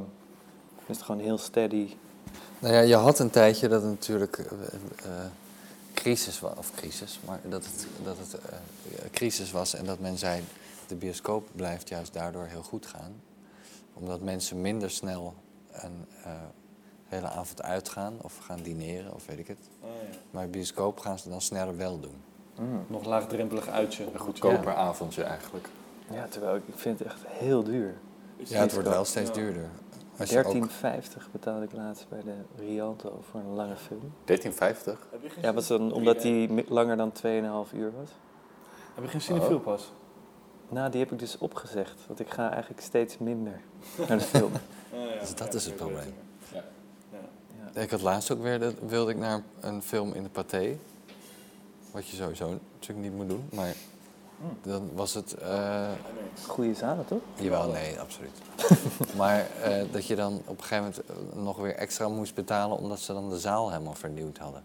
[0.90, 1.96] Is het gewoon heel steady.
[2.60, 4.46] Nou ja, je had een tijdje dat het natuurlijk eh,
[5.06, 5.26] eh,
[5.94, 8.58] crisis was, of crisis, maar dat het, dat het eh,
[9.12, 10.44] crisis was en dat men zei,
[10.88, 13.22] de bioscoop blijft juist daardoor heel goed gaan.
[13.94, 15.34] Omdat mensen minder snel
[15.72, 16.32] een eh,
[17.08, 19.70] hele avond uitgaan of gaan dineren of weet ik het.
[20.32, 22.16] Maar de bioscoop gaan ze dan sneller wel doen.
[22.60, 22.86] Mm.
[22.88, 24.06] Nog laagdrempelig uitje.
[24.14, 25.70] Een goedkoper avondje eigenlijk.
[26.12, 27.96] Ja, terwijl ik, ik vind het echt heel duur.
[28.38, 29.36] Ja, het wordt wel steeds Ja.
[29.36, 29.70] duurder.
[30.20, 34.02] Als je ook, 13,50 betaalde ik laatst bij de Rialto voor een lange film.
[34.02, 34.14] 13,50.
[34.26, 38.10] Heb je geen, Ja, was dan, omdat die mi- langer dan 2,5 uur was.
[38.96, 39.92] heb je geen cinefiel pas?
[40.70, 41.96] Nou, die heb ik dus opgezegd.
[42.08, 43.62] Want ik ga eigenlijk steeds minder
[44.08, 44.52] naar de film.
[45.20, 46.14] Dus dat is het probleem.
[46.54, 46.64] Ja.
[47.74, 47.82] Ja.
[47.82, 50.78] Ik had laatst ook weer, dat wilde ik naar een film in de Pathé.
[51.92, 53.74] Wat je sowieso natuurlijk niet moet doen, maar
[54.62, 55.34] dan was het...
[55.34, 55.88] eh
[56.48, 57.22] Goeie zalen, toch?
[57.36, 58.32] Jawel, nee, absoluut.
[59.18, 62.78] maar eh, dat je dan op een gegeven moment eh, nog weer extra moest betalen
[62.78, 64.64] omdat ze dan de zaal helemaal vernieuwd hadden.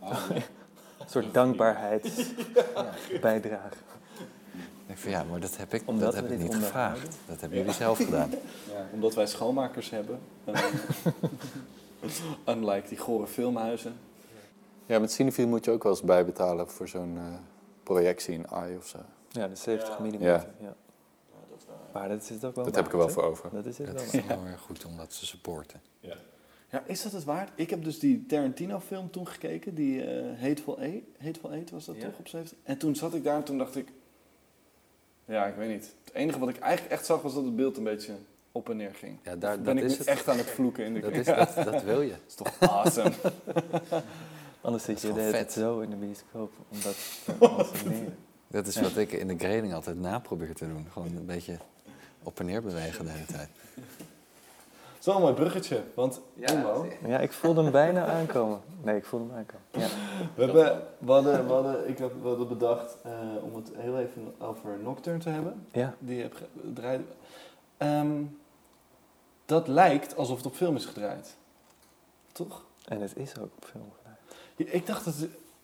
[0.98, 3.76] Een soort dankbaarheidsbijdrage.
[4.86, 7.08] Ik van ja, maar dat heb ik, Omdat dat heb ik niet gevraagd.
[7.26, 8.30] Dat hebben jullie zelf gedaan.
[8.94, 10.18] Omdat wij schoonmakers hebben.
[12.48, 13.96] Unlike die gore filmhuizen.
[14.86, 17.22] Ja, met Cinefield moet je ook wel eens bijbetalen voor zo'n eh,
[17.84, 18.98] projectie in AI of zo.
[19.28, 20.12] Ja, de 70 mm.
[20.20, 20.46] Ja.
[20.60, 20.74] Ja.
[21.92, 23.50] Maar dat is het ook wel Dat heb ik er wel voor over.
[23.52, 25.80] Dat is het Dat wel is wel weer goed om dat te supporten.
[26.70, 27.50] Ja, is dat het waard?
[27.54, 31.96] Ik heb dus die Tarantino-film toen gekeken, die eh Hateful, Eight, Hateful Eight was dat
[31.96, 32.02] Ja.
[32.04, 32.58] toch op 70?
[32.62, 33.88] En toen zat ik daar en toen dacht ik,
[35.24, 35.94] ja, ik weet niet.
[36.04, 38.12] Het enige wat ik eigenlijk echt zag was dat het beeld een beetje
[38.52, 39.18] op en neer ging.
[39.22, 40.06] Ja, daar, ben dat ik is nu het.
[40.06, 42.10] echt aan het vloeken in de Dat, is, Ja, dat, dat wil je.
[42.16, 43.12] dat is toch awesome.
[44.64, 48.16] Anders zit je de hele zo in de bioscoop om dat te consumeren.
[48.46, 50.86] Dat is wat ik in de grading altijd na probeer te doen.
[50.92, 51.58] Gewoon een beetje
[52.22, 53.48] op en neer bewegen de hele tijd.
[53.74, 53.84] Dat
[54.98, 58.60] is wel een mooi bruggetje, want Imo, Ja, ik voelde hem bijna aankomen.
[58.82, 59.64] Nee, ik voelde hem aankomen.
[59.70, 59.86] Ja.
[60.34, 63.10] we, hebben, we, hadden, we, hadden, ik had, we hadden bedacht eh,
[63.42, 65.66] om het heel even over Nocturne te hebben.
[65.72, 65.94] ja.
[65.98, 67.04] Die heb ge- draaide.
[67.76, 68.22] Ehm,
[69.44, 71.36] dat lijkt alsof het op film is gedraaid.
[72.32, 72.64] Toch?
[72.84, 73.92] En het is ook op film.
[74.03, 74.03] Ja,
[74.56, 75.14] ik dacht dat...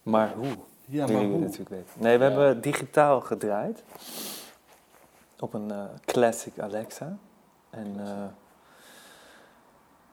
[0.03, 0.57] Maar hoe?
[0.85, 1.38] Ja, Die maar hoe?
[1.38, 1.90] natuurlijk weten.
[1.96, 2.31] Nee, we Ja.
[2.31, 3.83] hebben digitaal gedraaid.
[5.38, 7.16] Op een eh, classic Alexa.
[7.70, 8.24] En, eh,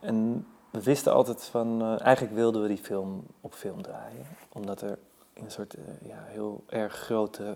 [0.00, 1.82] en we wisten altijd van...
[1.82, 4.26] eh, eigenlijk wilden we die film op film draaien.
[4.52, 4.98] Omdat er
[5.34, 7.54] een soort ja, heel erg grote...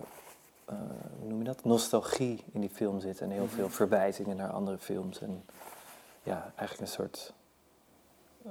[0.65, 0.75] eh,
[1.19, 1.63] hoe noem je dat?
[1.63, 3.21] Nostalgie in die film zit.
[3.21, 5.21] En heel veel verwijzingen naar andere films.
[5.21, 5.43] En
[6.23, 7.33] ja, eigenlijk een soort...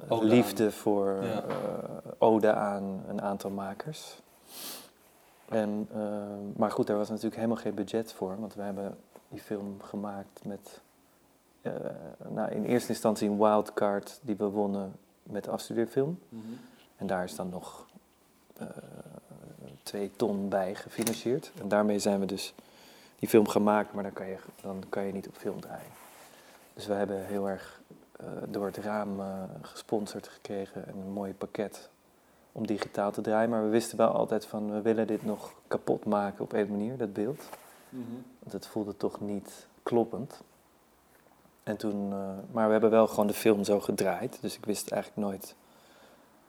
[0.08, 0.24] aan.
[0.24, 1.42] liefde voor Ja.
[1.42, 1.54] eh,
[2.18, 4.20] ode aan een aantal makers.
[5.48, 6.00] En, eh,
[6.56, 10.44] maar goed, daar was natuurlijk helemaal geen budget voor, want we hebben die film gemaakt
[10.44, 10.80] met,
[11.62, 11.72] eh,
[12.28, 16.18] nou, in eerste instantie een wildcard die we wonnen met de afstudeerfilm.
[16.28, 16.42] Mhm.
[16.96, 17.86] En daar is dan nog
[18.56, 18.66] eh,
[19.82, 21.52] twee ton bij gefinancierd.
[21.60, 22.54] En daarmee zijn we dus
[23.18, 25.90] die film gemaakt, maar dan kan je, dan kan je niet op film draaien.
[26.74, 27.80] Dus we hebben heel erg
[28.48, 31.90] door het raam eh, gesponsord gekregen en een mooi pakket
[32.52, 33.50] om digitaal te draaien.
[33.50, 36.96] Maar we wisten wel altijd van, we willen dit nog kapot maken op een manier,
[36.96, 37.48] dat beeld.
[37.88, 38.02] Mhm.
[38.38, 40.40] Want het voelde toch niet kloppend.
[41.62, 42.18] En toen, eh,
[42.50, 44.38] maar we hebben wel gewoon de film zo gedraaid.
[44.40, 45.54] Dus ik wist eigenlijk nooit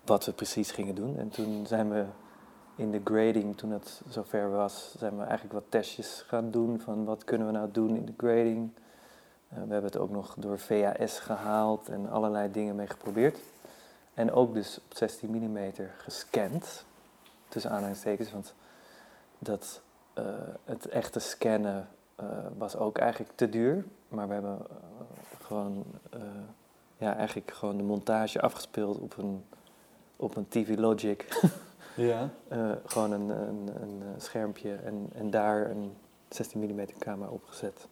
[0.05, 1.17] wat we precies gingen doen.
[1.17, 2.05] En toen zijn we
[2.75, 7.05] in de grading, toen het zover was, zijn we eigenlijk wat testjes gaan doen van
[7.05, 8.69] wat kunnen we nou doen in de grading.
[9.53, 13.39] Eh, we hebben het ook nog door VHS gehaald en allerlei dingen mee geprobeerd.
[14.13, 16.85] En ook dus op 16 mm gescand,
[17.47, 18.53] tussen aanhalingstekens, want
[19.39, 19.81] dat,
[20.13, 20.23] eh,
[20.65, 22.25] het echte scannen eh,
[22.57, 23.85] was ook eigenlijk te duur.
[24.07, 24.57] Maar we hebben
[25.41, 25.83] gewoon,
[26.97, 29.45] ja, eigenlijk gewoon de montage afgespeeld op een,
[30.15, 31.25] op een TV Logic.
[31.95, 32.29] Ja.
[32.85, 35.93] Gewoon een, een, een schermpje en, en daar een
[36.29, 37.87] 16 mm camera opgezet.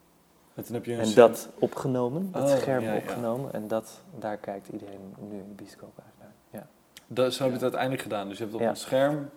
[0.61, 2.97] En toen heb je een En dat opgenomen, dat Oh, scherm ja, ja.
[2.97, 3.53] opgenomen.
[3.53, 6.19] En dat, daar kijkt iedereen nu in de bioscoop eigenlijk
[6.51, 6.61] naar.
[6.61, 6.67] Ja.
[7.07, 8.27] Dat, zo heb je het uiteindelijk gedaan.
[8.27, 8.69] Dus je hebt op Ja.
[8.69, 9.29] een scherm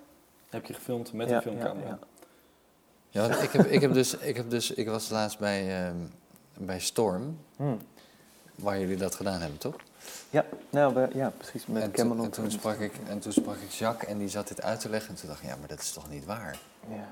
[0.51, 1.89] heb je gefilmd met Ja, een filmcamera.
[1.89, 1.99] ja,
[3.11, 5.97] Ja, want ik, heb, ik, heb dus, ik, heb dus, ik was laatst bij, ehm,
[6.59, 7.77] bij Storm, Hm.
[8.55, 9.77] waar jullie dat gedaan hebben, toch?
[10.31, 11.67] Ja, nou, we- ja, precies.
[11.67, 12.25] Met en, toen, Camelot.
[12.25, 14.89] en, toen sprak ik, en toen sprak ik Jacques en die zat dit uit te
[14.89, 15.11] leggen.
[15.11, 16.59] En toen dacht ik, ja, maar dat is toch niet waar?
[16.89, 17.09] Ja.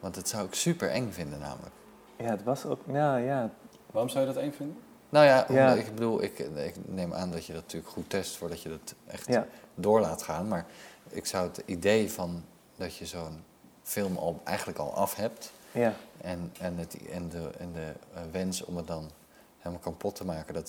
[0.00, 1.74] Want dat zou ik super eng vinden namelijk.
[2.18, 2.86] Ja, het was ook...
[2.86, 3.50] Nou ja,
[3.90, 4.76] Waarom zou je dat eng vinden?
[5.08, 5.70] Nou ja, Ja.
[5.70, 8.68] omdat- ik bedoel, ik, ik neem aan dat je dat natuurlijk goed test voordat je
[8.68, 10.48] dat echt ja, door laat gaan.
[10.48, 10.66] Maar
[11.08, 12.44] ik zou het idee van
[12.76, 13.44] dat je zo'n
[13.82, 15.52] film al, eigenlijk al af hebt...
[15.72, 19.10] ja, En, en, het, en de, en de eh, wens om het dan
[19.58, 20.64] helemaal kapot te maken, dat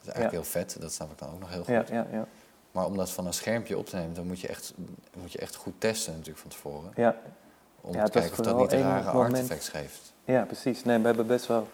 [0.00, 0.40] is eigenlijk Ja.
[0.40, 0.76] heel vet.
[0.80, 1.68] Dat snap ik dan ook nog heel goed.
[1.68, 2.26] ja, ja, ja.
[2.72, 4.74] Maar om dat van een schermpje op te nemen, dan moet je echt,
[5.16, 6.90] moet je echt goed testen natuurlijk van tevoren.
[6.94, 7.16] ja.
[7.80, 10.12] Om Ja, te kijken of dat niet één rare artefacts geeft.
[10.28, 10.84] Ja, precies.
[10.84, 11.66] Nee, we hebben best wel.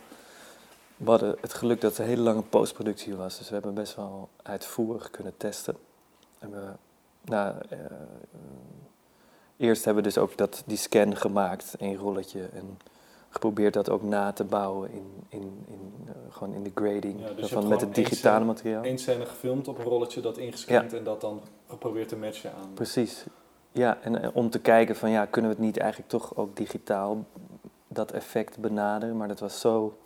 [0.96, 3.38] We hadden het geluk dat het een hele lange postproductie was.
[3.38, 5.76] Dus we hebben best wel uitvoerig kunnen testen.
[6.38, 6.62] En we,
[7.24, 7.78] nou, eh,
[9.56, 12.48] eerst hebben we dus ook dat, die scan gemaakt, één rolletje.
[12.52, 12.78] En
[13.28, 17.20] geprobeerd dat ook na te bouwen in, in, in, eh, gewoon in de grading.
[17.20, 18.84] Ja, dus van met het digitale scène- materiaal.
[18.84, 22.70] Eén scène gefilmd op een rolletje, dat ingescand en dat dan geprobeerd te matchen aan.
[22.74, 23.24] Precies.
[23.72, 26.56] Ja, en eh, om te kijken van ja, kunnen we het niet eigenlijk toch ook
[26.56, 27.24] digitaal
[27.94, 29.16] dat effect benaderen?
[29.16, 29.98] Maar dat was zo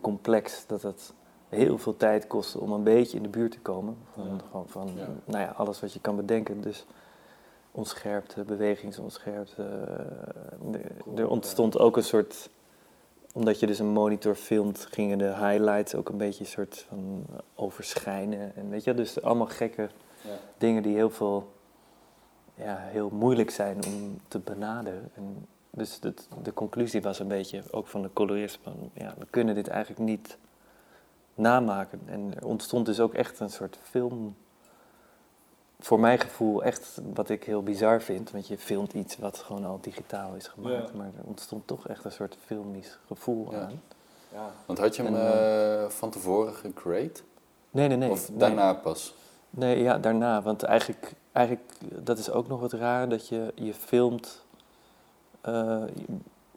[0.00, 1.12] complex dat het
[1.48, 3.96] heel veel tijd kostte om een beetje in de buurt te komen.
[4.14, 4.32] Van, Ja.
[4.50, 5.06] gewoon van Ja.
[5.24, 6.60] nou ja, alles wat je kan bedenken.
[6.60, 6.86] Dus
[7.72, 9.62] onscherpte, bewegingsonscherpte.
[9.62, 12.50] eh, Cool, er ontstond ook een soort,
[13.32, 17.24] omdat je dus een monitor filmt, gingen de highlights ook een beetje een soort van
[17.54, 18.56] overschijnen.
[18.56, 19.88] En weet je, dus allemaal gekke
[20.22, 20.30] Ja.
[20.58, 21.52] dingen die heel veel
[22.54, 25.10] ja, heel moeilijk zijn om te benaderen.
[25.14, 29.26] En dus het, de conclusie was een beetje, ook van de colorist, van ja, we
[29.30, 30.38] kunnen dit eigenlijk niet
[31.34, 32.00] namaken.
[32.06, 34.36] En er ontstond dus ook echt een soort film,
[35.80, 38.30] voor mijn gevoel echt wat ik heel bizar vind.
[38.30, 40.96] Want je filmt iets wat gewoon al digitaal is gemaakt, Ja.
[40.96, 43.60] maar er ontstond toch echt een soort filmisch gevoel Ja.
[43.60, 43.82] aan.
[44.32, 44.50] Ja.
[44.66, 47.12] Want had je hem En, eh, van tevoren gegrade?
[47.70, 48.10] Nee, nee, nee.
[48.10, 48.38] of nee.
[48.38, 49.14] daarna pas?
[49.50, 50.42] Nee, ja, daarna.
[50.42, 51.70] Want eigenlijk, eigenlijk,
[52.04, 54.44] dat is ook nog wat raar, dat je, je filmt...
[55.40, 55.82] eh,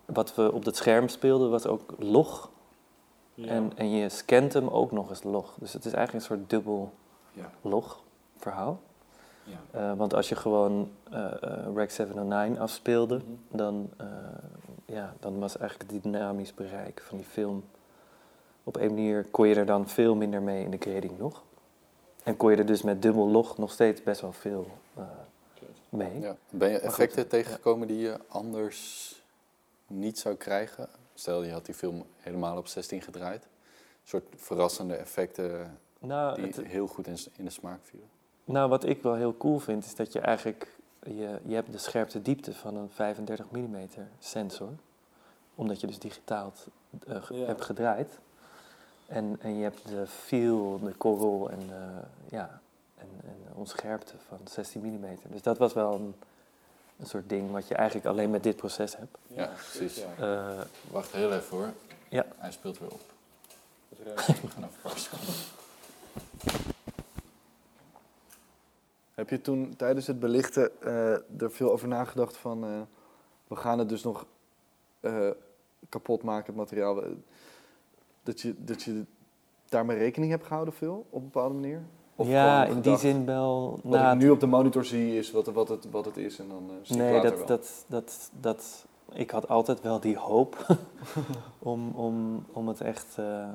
[0.06, 2.50] wat we op dat scherm speelden was ook log.
[3.34, 3.48] Ja.
[3.48, 5.56] En, en je scant hem ook nog eens log.
[5.60, 6.92] Dus het is eigenlijk een soort dubbel
[7.32, 7.50] Ja.
[7.62, 8.00] log
[8.38, 8.80] verhaal.
[9.44, 9.80] Ja.
[9.80, 11.32] Eh, want als je gewoon eh,
[11.76, 13.58] Rec 709 afspeelde, Mhm.
[13.58, 14.08] dan, eh,
[14.86, 17.64] ja, dan was eigenlijk het dynamisch bereik van die film...
[18.66, 21.44] Op een manier kon je er dan veel minder mee in de grading nog.
[22.24, 24.68] En kon je er dus met dubbel log nog steeds best wel veel
[25.94, 26.20] mee.
[26.20, 26.36] Ja.
[26.50, 29.12] Ben je goed, effecten tegengekomen die je anders
[29.88, 30.88] niet zou krijgen?
[31.14, 33.48] Stel, je had die film helemaal op 16 gedraaid.
[34.04, 38.08] soort verrassende effecten Nou, die het- heel goed in, de smaak vielen.
[38.46, 40.76] Nou, wat ik wel heel cool vind, is dat je eigenlijk...
[41.04, 43.78] Je, je hebt de scherpte diepte van een 35 mm
[44.20, 44.70] sensor.
[45.56, 46.54] Omdat je dus digitaal
[47.08, 47.46] eh, Ja.
[47.46, 48.20] hebt gedraaid.
[49.08, 51.98] En, en je hebt de feel, de korrel en, eh,
[52.30, 52.62] ja,
[53.24, 55.06] en, en onscherpte van 16 mm.
[55.30, 56.16] Dus dat was wel een,
[57.00, 59.18] een soort ding wat je eigenlijk alleen met dit proces hebt.
[59.28, 60.04] Ja, precies.
[60.18, 60.50] Ja.
[60.58, 61.74] Eh, Wacht heel even hoor.
[62.10, 62.26] Ja.
[62.38, 63.02] Hij speelt weer op.
[63.90, 64.14] We
[64.48, 65.32] gaan even.
[69.14, 72.64] Heb je toen tijdens het belichten eh, er veel over nagedacht van...
[72.64, 72.82] eh,
[73.48, 74.26] we gaan het dus nog
[75.00, 75.30] eh,
[75.90, 77.04] kapot maken, het materiaal.
[78.24, 79.06] Dat je, dat je
[79.70, 81.82] daarmee rekening hebt gehouden veel, op een bepaalde manier?
[82.16, 83.80] Of ja, in die zin wel...
[83.84, 86.40] Wat na ik nu op de monitor zie is wat, wat, het, wat het is
[86.40, 87.48] en dan eh, zie ik Nee, later dat, wel.
[87.48, 90.66] dat, dat, dat, ik had altijd wel die hoop
[91.60, 93.48] om, om, om het echt eh,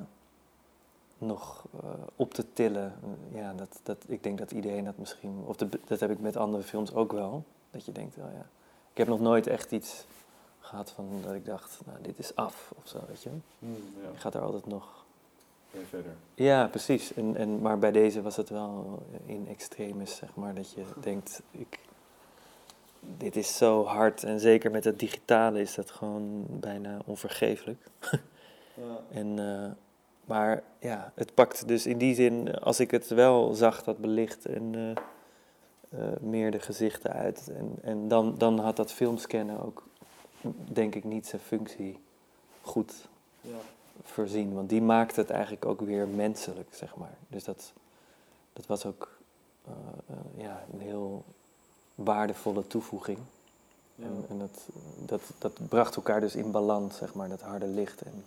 [1.19, 2.95] nog eh, op te tillen.
[3.35, 6.37] Ja, dat, dat, ik denk dat iedereen dat misschien, of de, dat heb ik met
[6.37, 7.45] andere films ook wel.
[7.71, 8.47] Dat je denkt, oh ja,
[8.93, 10.07] ik heb nog nooit echt iets
[10.61, 13.31] gehad van dat ik dacht, nou dit is af of zo, weet je.
[13.59, 15.05] Hmm, ja, Ik ga er altijd nog
[15.71, 16.13] weer verder.
[16.35, 17.15] ja, precies.
[17.15, 21.43] En, en, maar bij deze was het wel in extremis, zeg maar, dat je denkt,
[21.51, 21.79] ik,
[23.01, 24.25] dit is zo hard.
[24.25, 27.87] En zeker met het digitale is dat gewoon bijna onvergeeflijk.
[28.01, 29.01] Ja.
[29.11, 29.71] En, eh,
[30.25, 34.47] maar ja, het pakt dus in die zin, als ik het wel zag dat belicht
[34.47, 34.91] en eh,
[36.01, 37.49] eh, meer de gezichten uit.
[37.57, 39.87] En, en dan, dan had dat filmscannen ook,
[40.73, 41.99] denk ik, niet zijn functie
[42.61, 43.09] goed
[43.41, 43.57] Ja.
[44.03, 44.55] Voorzien.
[44.55, 47.15] Want die maakt het eigenlijk ook weer menselijk, zeg maar.
[47.29, 47.73] Dus dat,
[48.53, 49.19] dat was ook
[49.65, 49.73] eh,
[50.07, 51.25] eh, ja, een heel
[51.95, 53.19] waardevolle toevoeging.
[54.03, 54.67] En, en dat,
[55.07, 58.25] dat, dat bracht elkaar dus in balans, zeg maar, dat harde licht en,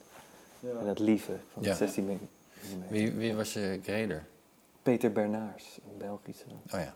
[0.60, 0.80] Ja.
[0.80, 1.70] en dat lieve van Ja.
[1.70, 2.20] het 16 mm.
[2.90, 4.26] Wie, wie was je grader?
[4.82, 6.94] Peter Bernaars, een Belgische, Oh ja.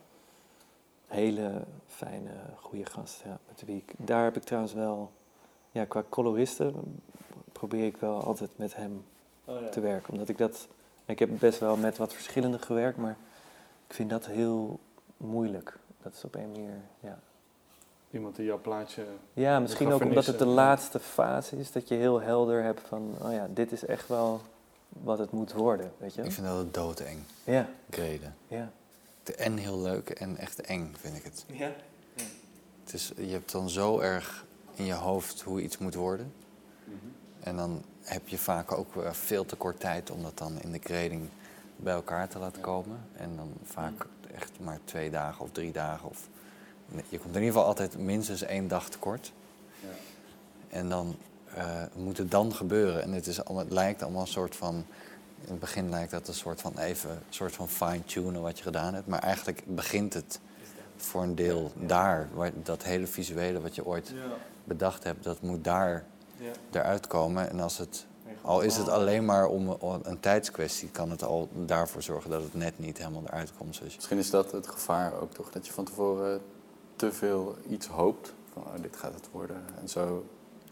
[1.07, 3.21] hele fijne, goede gast.
[3.25, 5.11] Ja, met wie ik, daar heb ik trouwens wel,
[5.71, 7.01] ja, qua coloristen
[7.59, 9.03] probeer ik wel altijd met hem
[9.45, 9.69] Oh, ja.
[9.69, 10.13] te werken.
[10.13, 10.67] Omdat ik dat.
[11.05, 13.17] Ik heb best wel met wat verschillende gewerkt, maar
[13.87, 14.79] ik vind dat heel
[15.17, 15.77] moeilijk.
[16.03, 16.73] Dat is op een manier.
[16.99, 17.19] Ja,
[18.11, 19.05] Iemand die jouw plaatje...
[19.33, 21.71] ja misschien ook omdat het de laatste fase is.
[21.71, 23.15] Dat je heel helder hebt van.
[23.21, 24.41] Oh ja, dit is echt wel
[24.89, 25.91] wat het moet worden.
[25.97, 26.21] Weet je?
[26.23, 28.35] Ik vind dat doodeng, Ja, graden.
[28.47, 28.71] ja.
[29.23, 31.45] De- En heel leuk en echt eng, vind ik het.
[31.47, 31.71] Ja.
[32.83, 36.33] het is, je hebt dan zo erg in je hoofd hoe iets moet worden.
[37.45, 40.71] En dan heb je vaak ook eh, veel te kort tijd om dat dan in
[40.71, 41.29] de grading
[41.75, 42.97] bij elkaar te laten komen.
[43.13, 44.05] En dan vaak
[44.35, 46.09] echt maar twee dagen of drie dagen.
[46.09, 46.27] Of,
[47.09, 49.31] je komt in ieder geval altijd minstens één dag tekort.
[49.79, 49.87] Ja.
[50.69, 51.15] En dan
[51.53, 53.03] eh, moet het dan gebeuren.
[53.03, 54.75] En het, is allemaal, het lijkt allemaal een soort van...
[55.41, 58.63] In het begin lijkt dat een soort van even een soort van fine-tunen wat je
[58.63, 59.07] gedaan hebt.
[59.07, 60.39] Maar eigenlijk begint het
[60.95, 62.27] voor een deel daar.
[62.33, 64.23] Waar dat hele visuele wat je ooit Ja.
[64.63, 66.14] bedacht hebt, dat moet daar Ja.
[66.71, 67.49] Eruit komen.
[67.49, 68.05] En als het,
[68.41, 72.53] al is het alleen maar om een tijdskwestie, kan het al daarvoor zorgen dat het
[72.53, 73.75] net niet helemaal eruit komt.
[73.75, 73.83] Je...
[73.95, 76.41] Misschien is dat het gevaar ook toch, dat je van tevoren
[76.95, 78.33] te veel iets hoopt.
[78.53, 80.25] Van oh, dit gaat het worden en zo.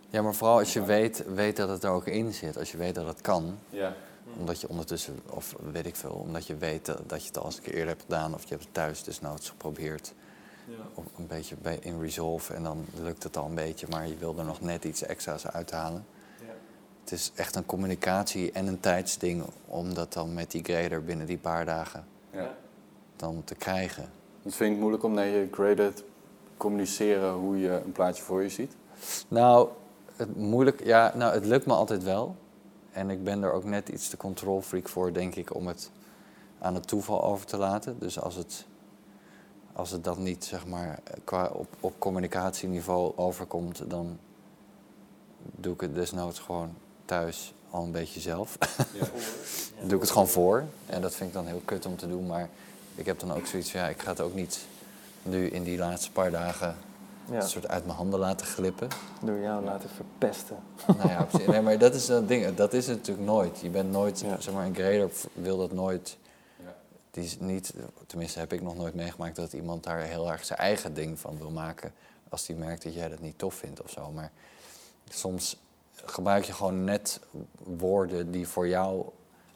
[0.10, 2.58] Ja, maar vooral als je weet, weet dat het er ook in zit.
[2.58, 3.94] Als je weet dat het kan, Ja.
[4.40, 7.46] omdat je ondertussen, of weet ik veel, omdat je weet dat, dat je het al
[7.46, 10.14] eens een keer eerder hebt gedaan, of je hebt het thuis desnoods geprobeerd.
[10.68, 10.76] Ja.
[10.94, 14.18] Op een beetje bij, in Resolve en dan lukt het al een beetje, maar je
[14.18, 16.06] wil er nog net iets extra's uithalen.
[16.40, 16.54] Ja.
[17.04, 21.26] Het is echt een communicatie en een tijdsding om dat dan met die grader binnen
[21.26, 22.56] die paar dagen ja.
[23.16, 24.10] dan te krijgen.
[24.44, 26.04] Het vind ik het moeilijk om naar je graded
[26.58, 28.76] communiceren hoe je een plaatje voor je ziet.
[29.28, 29.70] Nou,
[30.16, 32.36] het moeilijk, ja, nou, het lukt me altijd wel.
[32.92, 35.92] En ik ben er ook net iets te control freak voor, denk ik, om het
[36.60, 38.00] aan het toeval over te laten.
[38.00, 38.66] Dus als het,
[39.74, 44.18] als het dan niet, zeg maar, qua op, op communicatieniveau overkomt, dan
[45.56, 46.74] doe ik het desnoods gewoon
[47.06, 48.58] thuis al een beetje zelf.
[49.80, 50.64] Dan doe ik het gewoon voor.
[50.86, 52.26] En dat vind ik dan heel kut om te doen.
[52.28, 52.50] Maar
[52.96, 54.60] ik heb dan ook zoiets van, ja, ik ga het ook niet
[55.24, 56.76] nu in die laatste paar dagen
[57.32, 58.88] Ja, een soort uit mijn handen laten glippen.
[59.22, 60.58] door jou laten verpesten.
[60.98, 62.56] nou ja, nee, maar dat is dat ding.
[62.56, 63.60] Dat is het natuurlijk nooit.
[63.60, 64.40] Je bent nooit, Ja.
[64.40, 66.18] zeg maar, een grader wil dat nooit.
[67.14, 67.74] Die is niet,
[68.08, 71.38] tenminste heb ik nog nooit meegemaakt dat iemand daar heel erg zijn eigen ding van
[71.38, 71.94] wil maken.
[72.30, 74.12] Als die merkt dat jij dat niet tof vindt of zo.
[74.12, 74.32] Maar
[75.10, 75.58] soms
[75.96, 77.20] gebruik je gewoon net
[77.64, 79.06] woorden die voor jou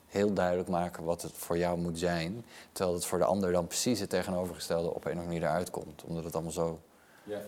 [0.07, 2.45] heel duidelijk maken wat het voor jou moet zijn.
[2.71, 5.69] Terwijl het voor de ander dan precies het tegenovergestelde op een of andere manier eruit
[5.69, 6.03] komt.
[6.03, 6.79] Omdat het allemaal zo
[7.23, 7.41] Ja.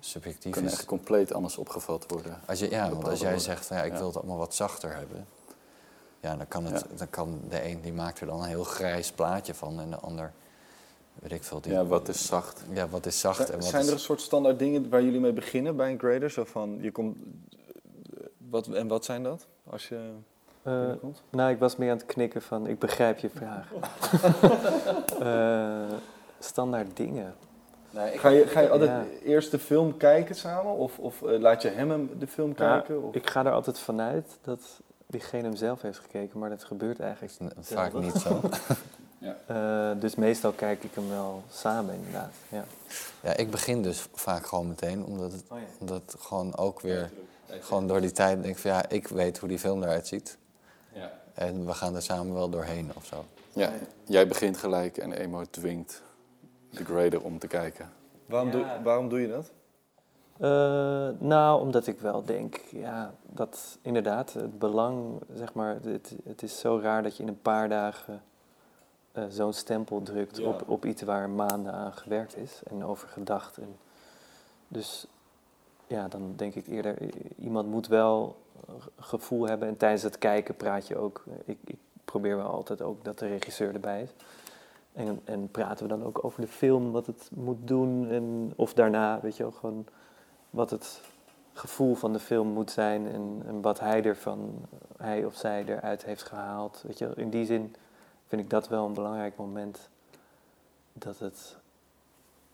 [0.00, 0.72] subjectief Kan is.
[0.72, 2.40] echt compleet anders opgevat worden.
[2.46, 3.40] Als je, ja, want als jij woorden.
[3.44, 3.98] zegt ja, ik Ja.
[3.98, 5.26] wil het allemaal wat zachter hebben.
[6.26, 9.12] Ja, dan kan, het, dan kan de een die maakt er dan een heel grijs
[9.12, 10.32] plaatje van en de ander,
[11.14, 11.60] weet ik veel.
[11.60, 12.62] Die, Ja, wat is zacht?
[12.72, 13.88] ja, wat is zacht en Zijn, wat zijn is...
[13.88, 16.30] er een soort standaard dingen waar jullie mee beginnen bij een grader?
[16.30, 17.18] Zo van, je komt...
[18.50, 19.46] Wat, en wat zijn dat?
[19.70, 20.10] Als je
[20.62, 21.22] Eh, binnenkomt?
[21.30, 23.68] nou, ik was meer aan het knikken van, ik begrijp je vraag.
[25.20, 25.92] Eh,
[26.38, 27.34] standaard dingen.
[28.14, 29.04] Ga je, ga je altijd Ja.
[29.24, 30.72] eerst de film kijken samen?
[30.72, 33.02] Of, of eh, laat je hem hem de film Ja, kijken?
[33.02, 33.14] Of?
[33.14, 34.60] Ik ga er altijd vanuit dat
[35.06, 38.02] diegene hem zelf heeft gekeken, maar dat gebeurt eigenlijk vaak zelden.
[38.02, 38.40] niet zo.
[39.46, 42.32] Eh, dus meestal kijk ik hem wel samen inderdaad.
[42.48, 42.64] Ja.
[43.22, 45.64] Ja, ik begin dus vaak gewoon meteen, omdat het, Oh ja.
[45.78, 47.10] omdat het gewoon ook weer,
[47.60, 50.38] gewoon door die tijd denk ik van ja, ik weet hoe die film eruit ziet.
[50.92, 51.12] Ja.
[51.34, 53.24] En we gaan er samen wel doorheen of zo.
[53.52, 53.72] Ja,
[54.04, 56.02] jij begint gelijk en Emo dwingt
[56.70, 57.90] de grader om te kijken.
[58.26, 58.82] Waarom, doe, Ja.
[58.82, 59.50] waarom doe je dat?
[60.40, 66.42] Eh, nou, omdat ik wel denk, ja, dat inderdaad, het belang, zeg maar, het, het
[66.42, 68.22] is zo raar dat je in een paar dagen
[69.12, 70.46] eh, zo'n stempel drukt Ja.
[70.48, 73.56] op, op iets waar maanden aan gewerkt is en over gedacht.
[73.58, 73.76] En
[74.68, 75.06] dus
[75.86, 76.96] ja, dan denk ik eerder,
[77.38, 78.36] iemand moet wel
[78.98, 81.24] gevoel hebben en tijdens het kijken praat je ook.
[81.44, 84.10] Ik, ik probeer wel altijd ook dat de regisseur erbij is.
[84.92, 88.74] En, en praten we dan ook over de film, wat het moet doen en of
[88.74, 89.86] daarna, weet je wel, gewoon
[90.56, 91.00] wat het
[91.52, 94.66] gevoel van de film moet zijn en, en wat hij ervan,
[94.96, 96.82] hij of zij eruit heeft gehaald.
[96.86, 97.74] Weet je, in die zin
[98.26, 99.88] vind ik dat wel een belangrijk moment.
[100.92, 101.56] Dat, het,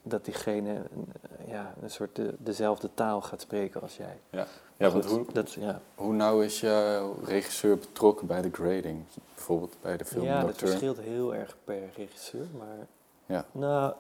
[0.03, 1.13] dat diegene een,
[1.47, 4.19] ja, een soort de, dezelfde taal gaat spreken als jij.
[4.31, 4.47] Ja,
[4.91, 5.81] want Goed, hoe, dat, ja.
[5.95, 9.05] hoe nauw is jouw regisseur betrokken bij de grading?
[9.35, 12.47] Bijvoorbeeld bij de film ja, dat verschilt heel erg per regisseur.
[12.59, 12.87] Maar
[13.27, 13.45] Ja.
[13.53, 13.95] nou,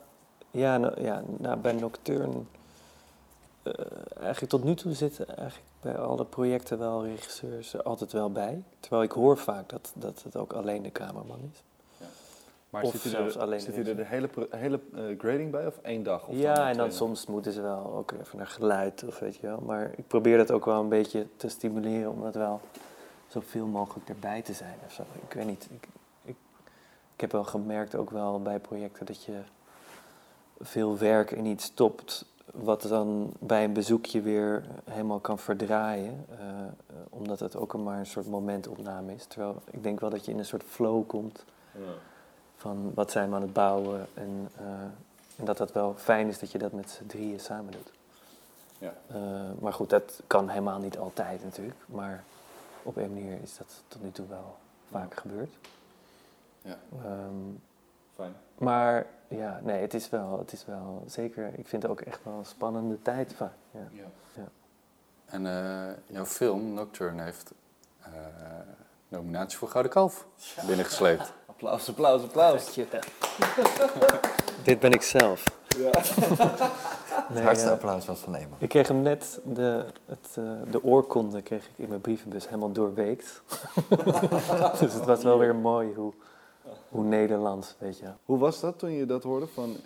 [0.50, 2.42] ja, nou, ja nou, bij Nocturne,
[3.62, 3.72] eh,
[4.16, 8.62] eigenlijk tot nu toe zitten eigenlijk bij alle projecten wel regisseurs er altijd wel bij.
[8.80, 11.62] Terwijl ik hoor vaak dat, dat het ook alleen de cameraman is.
[12.72, 15.78] Maar Of zit zelfs er, alleen zit de er hele, hele eh, grading bij of
[15.82, 16.26] één dag?
[16.26, 19.46] Of ja, en dan soms moeten ze wel ook even naar geluid of weet je
[19.46, 19.60] wel.
[19.60, 22.60] Maar ik probeer dat ook wel een beetje te stimuleren om dat wel
[23.28, 25.02] zoveel mogelijk erbij te zijn of zo.
[25.28, 25.88] Ik weet niet, ik,
[26.24, 26.36] ik,
[27.14, 29.38] ik heb wel gemerkt ook wel bij projecten dat je
[30.60, 36.26] veel werk in iets stopt wat dan bij een bezoekje weer helemaal kan verdraaien.
[36.30, 36.66] eh, eh,
[37.10, 39.24] omdat het ook maar een soort momentopname is.
[39.26, 41.92] Terwijl ik denk wel dat je in een soort flow komt Ja.
[42.56, 44.06] van wat zijn we aan het bouwen.
[44.14, 44.64] En, eh,
[45.36, 47.90] en dat dat wel fijn is dat je dat met z'n drieën samen doet.
[48.78, 48.92] Ja.
[49.60, 51.78] Maar goed, dat kan helemaal niet altijd natuurlijk.
[51.86, 52.24] Maar
[52.82, 54.56] op een manier is dat tot nu toe wel
[54.90, 55.50] vaak gebeurd.
[56.62, 56.78] Ja.
[57.04, 57.34] Ehm,
[58.14, 58.34] Fijn.
[58.62, 61.46] Maar ja, nee, het is wel, het is wel zeker.
[61.56, 63.52] Ik vind het ook echt wel een spannende tijd vaak.
[63.70, 63.88] Ja.
[64.34, 64.48] Ja.
[65.24, 67.52] En eh, jouw film Nocturne heeft
[68.00, 68.10] eh,
[69.08, 70.26] nominatie voor Gouden Kalf
[70.66, 71.32] binnengesleept.
[71.46, 72.74] Applaus, applaus, applaus.
[74.64, 75.44] Dit ben ik zelf.
[75.76, 75.90] Ja.
[77.12, 77.72] Het Nee, hardste ja.
[77.72, 78.56] applaus was van Emo.
[78.58, 82.72] Ik kreeg hem net, de, het, eh, de oorkonde kreeg ik in mijn brievenbus helemaal
[82.72, 83.42] doorweekt.
[84.80, 86.12] dus het was wel weer mooi hoe,
[86.92, 88.06] hoe Nederlands, weet je.
[88.24, 89.46] Hoe was dat toen je dat hoorde?
[89.46, 89.76] Van,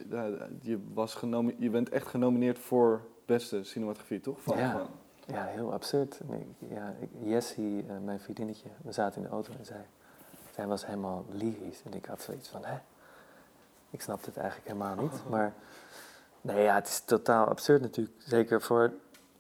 [0.60, 1.20] je, was
[1.58, 4.40] je bent echt genomineerd voor beste cinematografie, toch?
[4.42, 4.72] Van, Ja.
[4.72, 4.86] van-
[5.34, 6.20] Ja, heel absurd.
[6.30, 9.86] Ik- ja, ik, Jessie, eh, mijn vriendinnetje, we zaten in de auto en zij,
[10.54, 11.82] zij was helemaal lyrisch.
[11.84, 12.78] En ik had zoiets van, hè?
[13.90, 15.22] Ik snapte het eigenlijk helemaal niet.
[15.30, 15.54] Maar
[16.40, 18.16] nee, ja, het is totaal absurd natuurlijk.
[18.18, 18.92] Zeker voor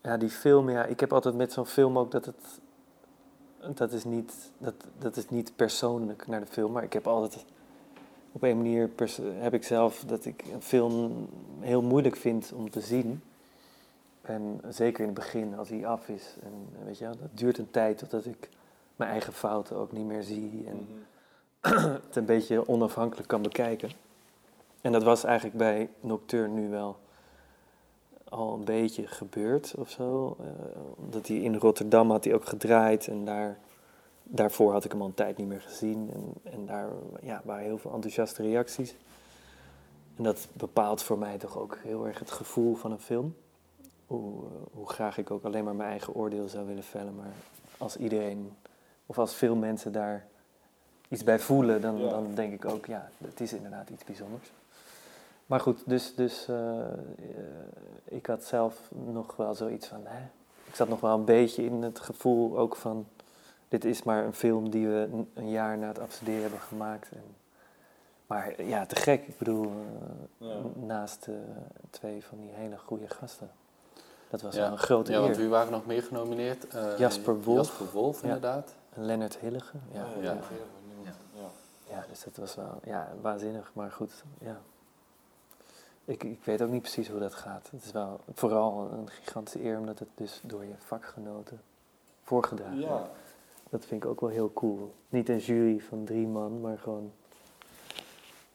[0.02, 0.70] ja, die film.
[0.70, 2.60] Ja, ik heb altijd met zo'n film ook dat het...
[3.74, 7.44] Dat is, niet, dat, dat is niet persoonlijk naar de film, maar ik heb altijd...
[8.36, 8.90] Op een manier
[9.22, 11.28] heb ik zelf dat ik een film
[11.60, 13.22] heel moeilijk vind om te zien.
[14.22, 16.34] En zeker in het begin, als hij af is.
[16.42, 18.48] En eh, weet je dat duurt een tijd totdat ik
[18.96, 20.66] mijn eigen fouten ook niet meer zie.
[20.68, 20.88] En
[22.06, 23.90] het een beetje onafhankelijk kan bekijken.
[24.80, 26.96] En dat was eigenlijk bij Nocturne nu wel
[28.28, 30.36] al een beetje gebeurd of zo.
[30.40, 30.46] Eh,
[30.96, 33.58] omdat hij in Rotterdam had hij ook gedraaid en daar,
[34.28, 36.10] daarvoor had ik hem al een tijd niet meer gezien.
[36.14, 36.88] En, en daar
[37.22, 38.94] ja, waren heel veel enthousiaste reacties.
[40.16, 43.36] En dat bepaalt voor mij toch ook heel erg het gevoel van een film.
[44.06, 44.32] Hoe,
[44.72, 47.14] hoe graag ik ook alleen maar mijn eigen oordeel zou willen vellen.
[47.14, 47.32] Maar
[47.78, 48.52] als iedereen,
[49.06, 50.26] of als veel mensen daar
[51.08, 52.08] iets bij voelen, dan, Ja.
[52.08, 54.50] dan denk ik ook, ja, het is inderdaad iets bijzonders.
[55.46, 56.86] Maar goed, dus, dus eh, eh,
[58.04, 60.18] ik had zelf nog wel zoiets van, hè?
[60.64, 63.06] ik zat nog wel een beetje in het gevoel ook van,
[63.68, 67.08] dit is maar een film die we een, een jaar na het afstuderen hebben gemaakt.
[67.10, 67.22] En,
[68.26, 69.26] maar ja, te gek.
[69.26, 69.64] Ik bedoel,
[70.38, 70.56] eh, Ja.
[70.74, 71.34] naast eh,
[71.90, 73.50] twee van die hele goede gasten.
[74.30, 74.60] Dat was Ja.
[74.60, 75.38] wel een grote Ja, want eer.
[75.40, 76.68] wie waren nog meer genomineerd?
[76.68, 77.56] Eh, Jasper Wolf.
[77.66, 78.26] Jasper Wolf, Ja.
[78.26, 78.74] inderdaad.
[78.94, 79.76] En Lennart Hillige.
[79.92, 80.32] Ja, Oh, Ja.
[80.32, 80.36] ja.
[81.90, 84.60] Ja, dus dat was wel ja, waanzinnig, maar goed, ja.
[86.04, 87.68] Ik, ik weet ook niet precies hoe dat gaat.
[87.72, 91.60] Het is wel vooral een gigantische eer omdat het dus door je vakgenoten
[92.22, 93.06] voorgedragen wordt.
[93.70, 94.94] Dat vind ik ook wel heel cool.
[95.08, 97.12] Niet een jury van drie man, maar gewoon,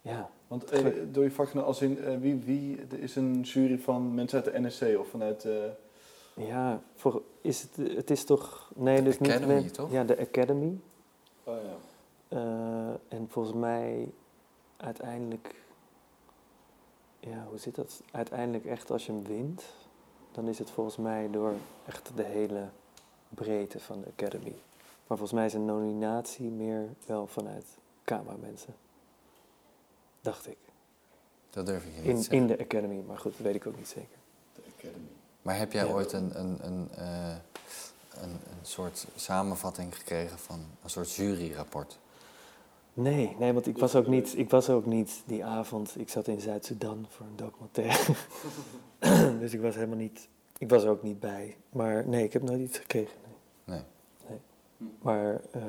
[0.02, 0.30] ja.
[0.48, 4.14] Want eh, door je vakgenoten, als in eh, wie, wie er is een jury van
[4.14, 5.46] mensen uit de NSC of vanuit.
[5.46, 5.54] eh,
[6.48, 9.74] Ja, voor, is het, het is toch, nee, dus Academy, niet...
[9.74, 9.92] toch?
[9.92, 10.78] Ja, de Academy.
[11.44, 11.76] oh ja.
[12.28, 14.12] Eh, en volgens mij
[14.78, 15.56] uiteindelijk,
[17.20, 18.02] ja, hoe zit dat?
[18.12, 19.64] Uiteindelijk echt als je hem wint,
[20.32, 21.54] dan is het volgens mij door
[21.86, 22.68] echt de hele
[23.30, 24.56] breedte van de Academy.
[25.12, 27.66] Maar volgens mij is een nominatie meer wel vanuit
[28.04, 28.76] cameramensen.
[30.22, 30.58] Dacht ik.
[31.50, 32.38] Dat durf ik je niet In, te zeggen.
[32.38, 34.18] in de Academy, maar goed, dat weet ik ook niet zeker.
[34.56, 35.08] De Academy.
[35.42, 35.94] Maar heb jij Ja.
[35.94, 37.36] ooit een, een, een, eh,
[38.22, 42.00] een, een soort samenvatting gekregen van een soort juryrapport?
[42.94, 46.00] Nee, nee, want ik was ook niet, ik was ook niet die avond.
[46.00, 48.14] Ik zat in Zuid-Soedan voor een documentaire.
[49.40, 51.58] dus ik was helemaal niet, ik was er ook niet bij.
[51.70, 53.18] Maar nee, ik heb nooit iets gekregen.
[53.24, 53.78] Nee.
[53.78, 53.86] Nee.
[55.02, 55.62] Maar eh,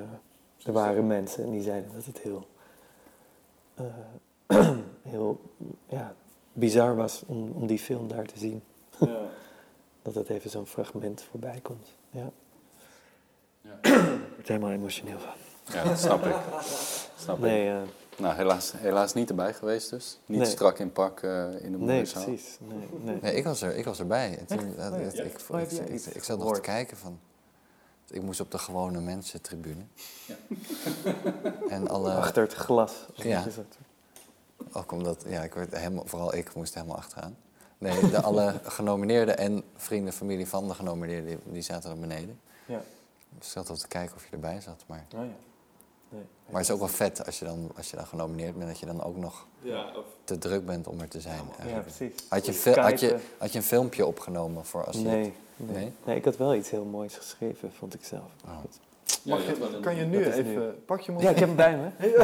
[0.65, 2.47] er waren mensen en die zeiden dat het heel,
[3.75, 3.85] eh,
[5.03, 5.41] heel
[5.89, 6.15] ja,
[6.53, 8.63] bizar was om, om die film daar te zien.
[8.99, 9.21] Ja.
[10.03, 11.87] Dat het even zo'n fragment voorbij komt.
[12.11, 12.31] Ja.
[13.61, 13.79] Ja.
[13.83, 13.93] Ik
[14.35, 15.33] word er helemaal emotioneel van.
[15.75, 16.35] Ja, dat snap ik.
[17.17, 17.43] Snap ik.
[17.43, 17.77] Nee, eh,
[18.19, 20.19] Nou, helaas, helaas niet erbij geweest dus.
[20.27, 20.49] Niet Nee.
[20.49, 21.29] strak in pak in
[21.61, 22.25] de nee, moederzaal.
[22.25, 22.59] precies.
[22.61, 23.19] Nee, nee.
[23.21, 24.39] Nee, ik was, er, ik was erbij.
[24.39, 25.01] En toen, Oh
[25.61, 27.19] ik, ik, ik, ik zat nog te kijken van...
[28.13, 29.85] Ik moest op de gewone mensen tribune.
[31.69, 32.15] En alle...
[32.15, 32.93] Achter het glas.
[33.15, 33.45] Ja.
[34.73, 37.37] Ook omdat, ja, ik werd helemaal, vooral ik moest helemaal achteraan.
[37.79, 42.41] Nee, de, alle genomineerden en vrienden, familie van de genomineerden, die, die zaten er beneden.
[42.67, 42.83] Ja.
[43.29, 44.85] Dus ik zat al te kijken of je erbij zat.
[44.87, 45.33] Maar, Oh ja.
[46.13, 46.23] Nee.
[46.47, 48.79] maar het is ook wel vet als je, dan, als je dan genomineerd bent, dat
[48.79, 51.43] je dan ook nog Ja, of, te druk bent om er te zijn.
[51.67, 52.13] Ja, precies.
[52.29, 55.03] Had, je had, je, had je een filmpje opgenomen voor als je...
[55.03, 55.75] Nee, nee.
[55.75, 55.93] Nee?
[56.05, 56.17] nee.
[56.17, 58.31] ik had wel iets heel moois geschreven, vond ik zelf.
[58.45, 58.59] Oh.
[58.61, 58.81] Goed.
[59.23, 60.55] mag je, kan je nu dat even.
[60.55, 60.71] nu.
[60.71, 61.91] Pak je hem Ja, ik heb hem bij me.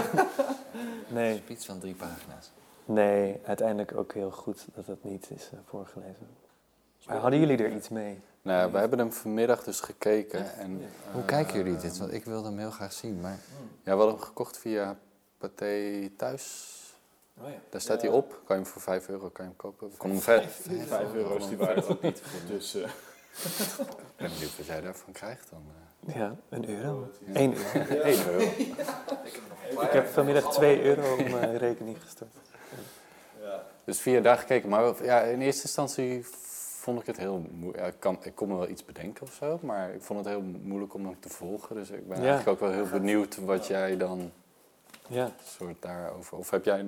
[1.08, 2.50] Nee, Iets van drie pagina's.
[2.84, 6.28] nee, uiteindelijk ook heel goed dat het niet is eh, voorgelezen.
[7.06, 8.20] Maar hadden jullie er iets mee?
[8.42, 10.54] Nou, ja, we hebben hem vanmiddag dus gekeken.
[10.54, 10.82] En,
[11.12, 11.98] Hoe kijken jullie dit?
[11.98, 13.38] Want ik wilde hem heel graag zien, maar...
[13.82, 14.98] Ja, we hadden hem gekocht via
[15.38, 16.74] Pathé Thuis.
[17.40, 17.54] Oh ja.
[17.70, 18.28] Daar staat hij op.
[18.30, 19.96] Kan je hem voor 5 euro kan je hem kopen.
[19.96, 20.48] Konden hem ver.
[20.86, 22.22] 5 euro is die waard ook niet.
[22.48, 22.88] Dus eh, Ik
[24.16, 25.62] ben benieuwd wat jij daarvan krijgt dan.
[26.06, 26.14] eh.
[26.16, 27.08] Ja, een euro.
[27.26, 27.40] Ja.
[27.40, 28.00] Eén euro.
[28.02, 28.44] 1 euro.
[29.82, 32.34] Ik heb vanmiddag twee euro op mijn rekening gestort.
[33.84, 34.68] Dus via daar gekeken.
[34.68, 36.26] Maar ja, in eerste instantie
[36.88, 37.82] vond ik het heel moeilijk.
[37.82, 39.58] Ja, ik, kan, ik kon me wel iets bedenken of zo.
[39.62, 41.76] Maar ik vond het heel moeilijk om hem te volgen.
[41.76, 42.24] Dus ik ben Ja.
[42.26, 44.30] eigenlijk ook wel heel benieuwd wat jij dan
[45.08, 46.38] Ja, soort daarover...
[46.38, 46.84] Of heb jij...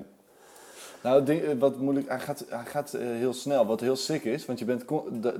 [1.02, 4.46] Nou, ding, wat moeilijk, hij gaat, hij gaat eh, heel snel, wat heel sick is,
[4.46, 4.84] want je bent,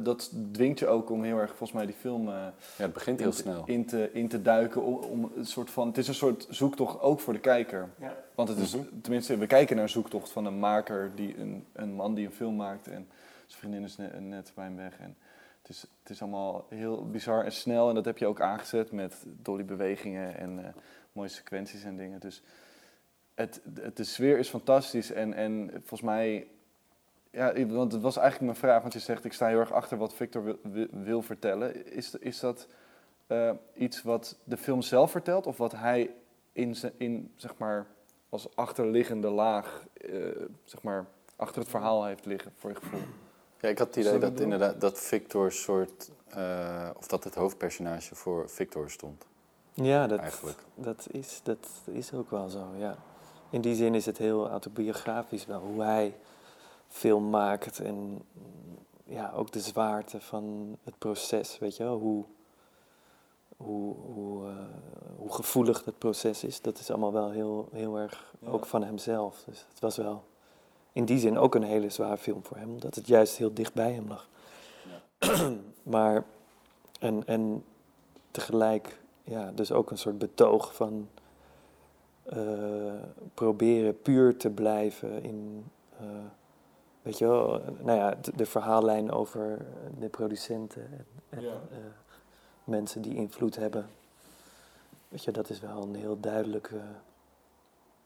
[0.05, 3.19] dat- dwingt je ook om heel erg, volgens mij, die film eh, Ja, het begint
[3.19, 3.63] in, heel te, snel.
[3.67, 4.83] in, te, in te duiken.
[4.83, 7.89] Om, om een soort van, het is een soort zoektocht ook voor de kijker.
[8.01, 8.17] Ja.
[8.35, 11.93] Want het is, tenminste, we kijken naar een zoektocht van een maker, die een, een
[11.95, 13.09] man die een film maakt en
[13.51, 14.99] zijn vriendin is net, bij hem weg.
[14.99, 15.17] En
[15.61, 18.93] het, is, het is allemaal heel bizar en snel en dat heb je ook aangezet
[18.93, 20.73] met dolly bewegingen en eh,
[21.13, 22.21] mooie sequenties en dingen.
[22.21, 22.43] Dus
[23.35, 26.47] het, het, de sfeer is fantastisch en, en volgens mij,
[27.31, 29.99] ja, want het was eigenlijk mijn vraag, want je zegt ik sta heel erg achter
[29.99, 30.59] wat Victor
[30.91, 31.93] wil, vertellen.
[31.93, 32.69] Is, is dat
[33.27, 36.11] eh, iets wat de film zelf vertelt of wat hij
[36.53, 37.87] in, in zeg maar,
[38.29, 40.13] als achterliggende laag, eh,
[40.65, 43.01] zeg maar, achter het verhaal heeft liggen, voor je gevoel?
[43.61, 46.11] Ja, ik had het idee dat inderdaad dat Victor soort...
[46.29, 49.27] eh, of dat het hoofdpersonage voor Victor stond,
[49.75, 50.59] ja dat, eigenlijk.
[50.75, 52.97] dat, is, dat is ook wel zo, ja.
[53.51, 56.17] In die zin is het heel autobiografisch wel, hoe hij
[56.89, 58.23] film maakt en
[59.05, 61.99] ja, ook de zwaarte van het proces, weet je wel.
[61.99, 62.25] Hoe,
[63.57, 64.55] hoe, hoe, eh,
[65.17, 68.49] hoe gevoelig dat proces is, dat is allemaal wel heel, heel erg Ja.
[68.51, 69.43] ook van hemzelf.
[69.47, 70.25] Dus het was wel
[70.93, 73.75] in die zin ook een hele zware film voor hem, omdat het juist heel dicht
[73.75, 74.29] bij hem lag.
[75.83, 76.25] maar,
[77.01, 77.65] en, en
[78.31, 81.09] tegelijk, ja, dus ook een soort betoog van
[82.23, 82.39] eh,
[83.35, 85.65] proberen puur te blijven in,
[86.01, 86.07] eh,
[87.03, 89.59] weet je wel, nou ja, de, de verhaallijn over
[89.99, 91.49] de producenten en, en Ja.
[91.71, 91.79] eh,
[92.65, 93.87] mensen die invloed hebben.
[95.09, 96.81] Weet je, dat is wel een heel duidelijk eh,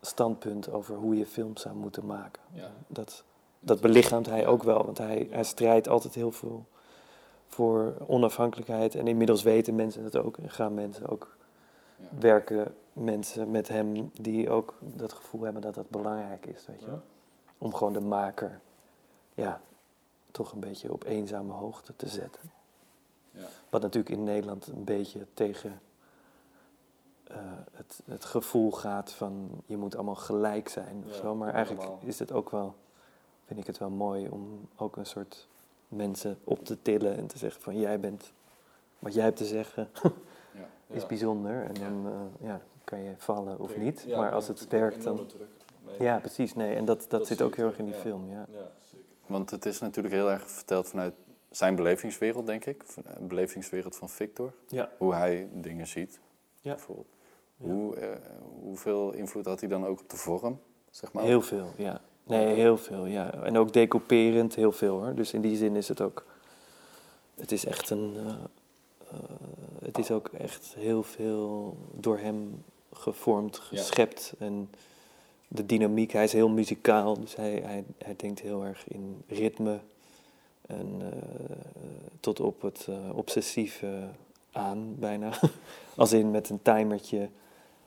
[0.05, 2.43] standpunt over hoe je film zou moeten maken.
[2.53, 2.71] Ja.
[2.87, 3.25] Dat,
[3.61, 6.67] dat belichaamt hij ook wel, want hij, hij strijdt altijd heel veel
[7.47, 8.95] voor onafhankelijkheid.
[8.95, 11.37] En inmiddels weten mensen het ook en gaan mensen ook
[11.97, 12.05] Ja.
[12.19, 16.97] werken mensen met hem die ook dat gevoel hebben dat dat belangrijk is, weet je?
[17.59, 18.61] Om gewoon de maker,
[19.35, 19.61] ja,
[20.31, 22.51] toch een beetje op eenzame hoogte te zetten.
[23.31, 23.47] Ja.
[23.71, 25.81] Wat natuurlijk in Nederland een beetje tegen
[27.25, 27.37] eh,
[27.73, 31.35] het, het gevoel gaat van je moet allemaal gelijk zijn of Ja, zo.
[31.35, 32.07] Maar eigenlijk allemaal.
[32.09, 32.75] is het ook wel,
[33.47, 35.49] vind ik het wel mooi om ook een soort
[35.89, 38.33] mensen op te tillen en te zeggen van jij bent,
[38.99, 39.89] wat jij hebt te zeggen
[40.53, 40.67] Ja.
[40.87, 41.65] is bijzonder.
[41.65, 44.05] En dan eh, ja, kan je vallen of niet.
[44.07, 45.21] Ja, maar als het werkt dan...
[45.99, 46.55] Ja, precies.
[46.55, 48.01] Nee, en dat, dat, Dat zit ook heel erg in die ja.
[48.01, 48.47] film, ja.
[48.53, 49.05] Ja, zeker.
[49.27, 51.15] Want het is natuurlijk heel erg verteld vanuit
[51.51, 52.85] zijn belevingswereld, denk ik.
[53.05, 54.53] Een belevingswereld van Victor.
[54.69, 54.91] Ja.
[54.99, 56.21] Hoe hij dingen ziet,
[56.61, 56.75] Ja.
[56.75, 57.07] bijvoorbeeld.
[57.57, 58.09] Hoe, eh,
[58.63, 60.59] hoeveel invloed had hij dan ook op de vorm?
[60.91, 61.25] Zeg maar?
[61.25, 62.01] Heel veel, ja.
[62.25, 63.35] Nee, heel veel, ja.
[63.35, 65.15] En ook decouperend heel veel, hoor.
[65.15, 66.25] Dus in die zin is het ook...
[67.35, 68.15] Het is echt een...
[68.17, 68.27] eh,
[69.11, 69.19] eh,
[69.85, 73.79] het is ook echt heel veel door hem gevormd, Ja.
[73.79, 74.35] geschept.
[74.39, 74.71] En
[75.49, 77.21] de dynamiek, hij is heel muzikaal.
[77.21, 79.79] Dus hij, hij, hij denkt heel erg in ritme.
[80.67, 81.03] En
[82.21, 84.09] tot op het obsessieve
[84.53, 85.31] aan, bijna.
[85.97, 87.29] Als in met een timertje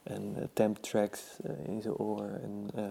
[0.07, 2.21] en eh, temp tracks eh, in zijn oor.
[2.21, 2.83] En, eh,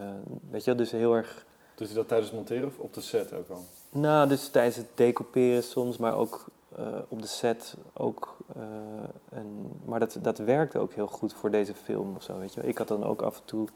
[0.50, 1.44] weet je wel, dus heel erg...
[1.76, 3.64] Hij dat tijdens het monteren of op de set ook al?
[3.90, 6.44] Nou, dus tijdens het decouperen soms, maar ook
[7.08, 8.36] op de set ook.
[9.30, 12.60] en, maar dat, dat werkte ook heel goed voor deze film of zo, weet je
[12.60, 12.70] wel.
[12.70, 13.68] Ik had dan ook af en toe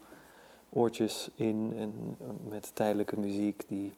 [0.69, 2.17] oortjes in en
[2.49, 3.93] met tijdelijke muziek die...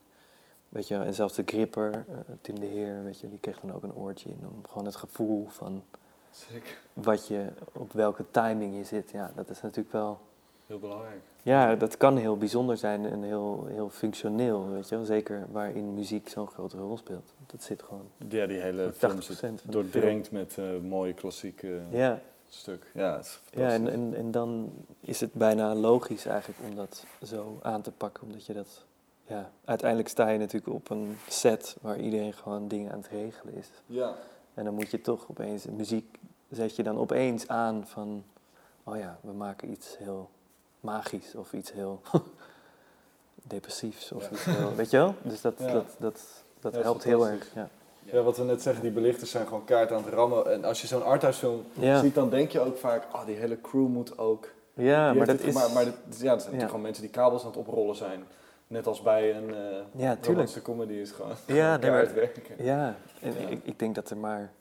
[0.69, 2.05] Weet je, en zelfs de gripper,
[2.41, 4.47] Tim de Heer, weet je, die kreeg dan ook een oortje in.
[4.53, 5.83] Om gewoon het gevoel van
[6.33, 6.77] Zeker.
[6.93, 9.11] wat je, op welke timing je zit.
[9.11, 10.19] Ja, dat is natuurlijk wel...
[10.67, 11.21] Heel belangrijk.
[11.43, 15.05] Ja, dat kan heel bijzonder zijn en heel, heel functioneel, weet je wel.
[15.05, 17.33] Zeker waarin muziek zo'n grote rol speelt.
[17.45, 21.81] Dat zit gewoon Ja, die hele voor 80% film doordrenkt met eh mooie klassieke.
[21.89, 22.19] Ja,
[22.49, 22.91] stuk.
[22.93, 27.05] Ja, het is ja en, en, en dan is het bijna logisch eigenlijk om dat
[27.23, 28.23] zo aan te pakken.
[28.23, 28.85] Omdat je dat...
[29.27, 33.53] Ja, uiteindelijk sta je natuurlijk op een set waar iedereen gewoon dingen aan het regelen
[33.53, 33.69] is.
[33.85, 34.15] Ja.
[34.53, 35.65] En dan moet je toch opeens...
[35.65, 38.23] Muziek zet je dan opeens aan van...
[38.83, 40.29] Oh ja, we maken iets heel
[40.79, 42.01] magisch of iets heel
[43.35, 44.29] depressiefs of Ja.
[44.31, 44.75] iets heel...
[44.75, 45.15] Weet je wel?
[45.21, 45.73] Dus dat, Ja.
[45.73, 46.19] dat, dat,
[46.59, 47.47] dat Ja, helpt heel erg.
[47.55, 47.69] Ja.
[48.03, 50.51] ja, wat we net zeggen, die belichters zijn gewoon kaart aan het rammen.
[50.53, 51.99] En als je zo'n arthouse film Ja.
[51.99, 54.47] ziet, dan denk je ook vaak, oh, die hele crew moet ook...
[54.73, 55.53] Ja, maar dat is...
[55.53, 56.65] Maar dat, ja, dat zijn natuurlijk Ja.
[56.67, 58.23] gewoon mensen die kabels aan het oprollen zijn.
[58.73, 60.59] Net als bij een eh Ja, tuurlijk.
[60.63, 62.63] comedy is gewoon Ja, nee, maar- werken.
[62.65, 63.47] Ja, en Ja.
[63.47, 64.51] Ik, ik denk dat er maar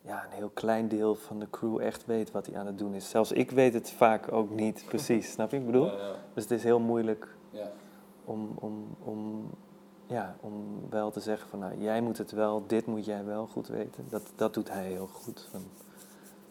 [0.00, 2.94] ja, een heel klein deel van de crew echt weet wat hij aan het doen
[2.94, 3.08] is.
[3.10, 5.56] Zelfs ik weet het vaak ook niet precies, snap je?
[5.56, 5.86] Ik bedoel?
[5.86, 6.12] Ja, ja.
[6.34, 7.70] Dus het is heel moeilijk Ja.
[8.24, 9.50] om, om, om,
[10.06, 13.46] ja, om wel te zeggen van, nou, jij moet het wel, dit moet jij wel
[13.46, 14.04] goed weten.
[14.08, 15.48] Dat, dat doet hij heel goed.
[15.50, 15.62] Van,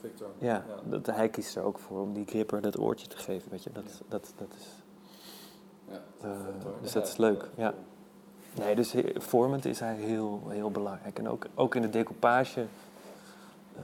[0.01, 0.27] Victor.
[0.37, 3.63] ja, Dat, hij kiest er ook voor om die gripper dat oortje te geven, weet
[3.63, 3.71] je.
[3.73, 4.67] Dat, dat, dat is,
[5.89, 5.99] Ja.
[6.21, 6.29] eh,
[6.81, 7.73] dus dat is leuk, ja.
[8.59, 11.19] Nee, dus vormend is hij heel, heel belangrijk.
[11.19, 12.61] En ook, ook in de decoupage.
[13.75, 13.81] eh,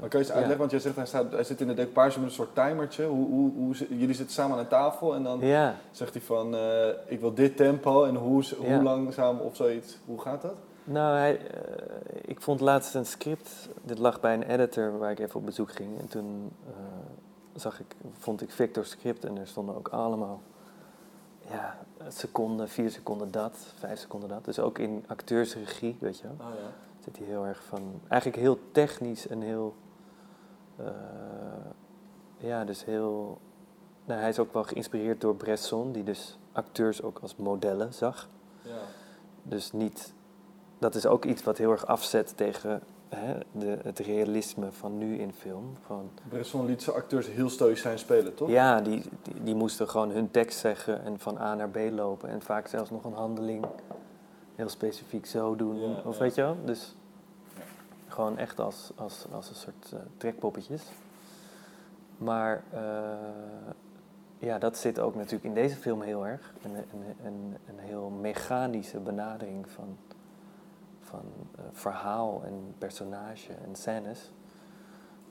[0.00, 0.32] Maar kan je eens ja.
[0.32, 3.04] uitleggen, want jij zegt hij, staat, hij zit in de decoupage met een soort timertje.
[3.06, 6.88] Hoe, hoe, jullie zitten samen aan een tafel en dan Ja, zegt hij van, eh,
[7.06, 8.74] ik wil dit tempo en hoe, Ja.
[8.74, 9.98] hoe langzaam of zoiets.
[10.04, 10.54] Hoe gaat dat?
[10.84, 11.40] nou, hij,
[12.24, 13.68] ik vond laatst een script.
[13.82, 15.98] Dit lag bij een editor waar ik even op bezoek ging.
[16.00, 16.50] En toen
[17.54, 20.40] zag ik, vond ik Victor's script en er stonden ook allemaal
[21.50, 21.78] ja,
[22.08, 24.44] seconden, vier seconden dat, vijf seconden dat.
[24.44, 26.46] Dus ook in acteursregie, weet je wel.
[26.46, 26.70] Ah ja.
[27.04, 29.74] zit hij heel erg van, eigenlijk heel technisch en heel,
[30.76, 30.86] eh,
[32.36, 33.38] ja, dus heel,
[34.04, 38.28] nou, hij is ook wel geïnspireerd door Bresson, die dus acteurs ook als modellen zag.
[38.62, 38.80] ja.
[39.42, 40.12] Dus niet,
[40.78, 45.18] dat is ook iets wat heel erg afzet tegen hè, de, het realisme van nu
[45.18, 45.76] in film.
[45.86, 48.48] Gewoon, Bresson liet zijn acteurs heel stoïcijn spelen, toch?
[48.48, 52.28] ja, die, die, die moesten gewoon hun tekst zeggen en van A naar B lopen
[52.28, 53.66] en vaak zelfs nog een handeling
[54.54, 55.80] heel specifiek zo doen.
[55.80, 56.22] Ja, of ja.
[56.22, 56.56] weet je wel?
[56.64, 56.94] Dus
[58.06, 60.82] gewoon echt als, als, als een soort eh, trekpoppetjes.
[62.16, 62.80] Maar eh,
[64.38, 66.52] ja, dat zit ook natuurlijk in deze film heel erg.
[66.62, 69.96] Een, een, een, een heel mechanische benadering van,
[71.08, 71.24] van
[71.56, 74.30] eh, verhaal en personage en scènes.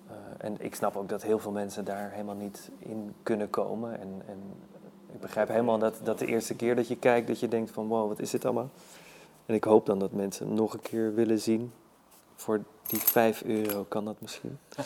[0.08, 4.00] Eh, en ik snap ook dat heel veel mensen daar helemaal niet in kunnen komen.
[4.00, 4.40] En, en
[5.14, 7.88] ik begrijp helemaal dat, dat de eerste keer dat je kijkt, dat je denkt van
[7.88, 8.70] wow, wat is dit allemaal?
[9.46, 11.72] En ik hoop dan dat mensen nog een keer willen zien.
[12.36, 14.58] Voor die 5 euro kan dat misschien.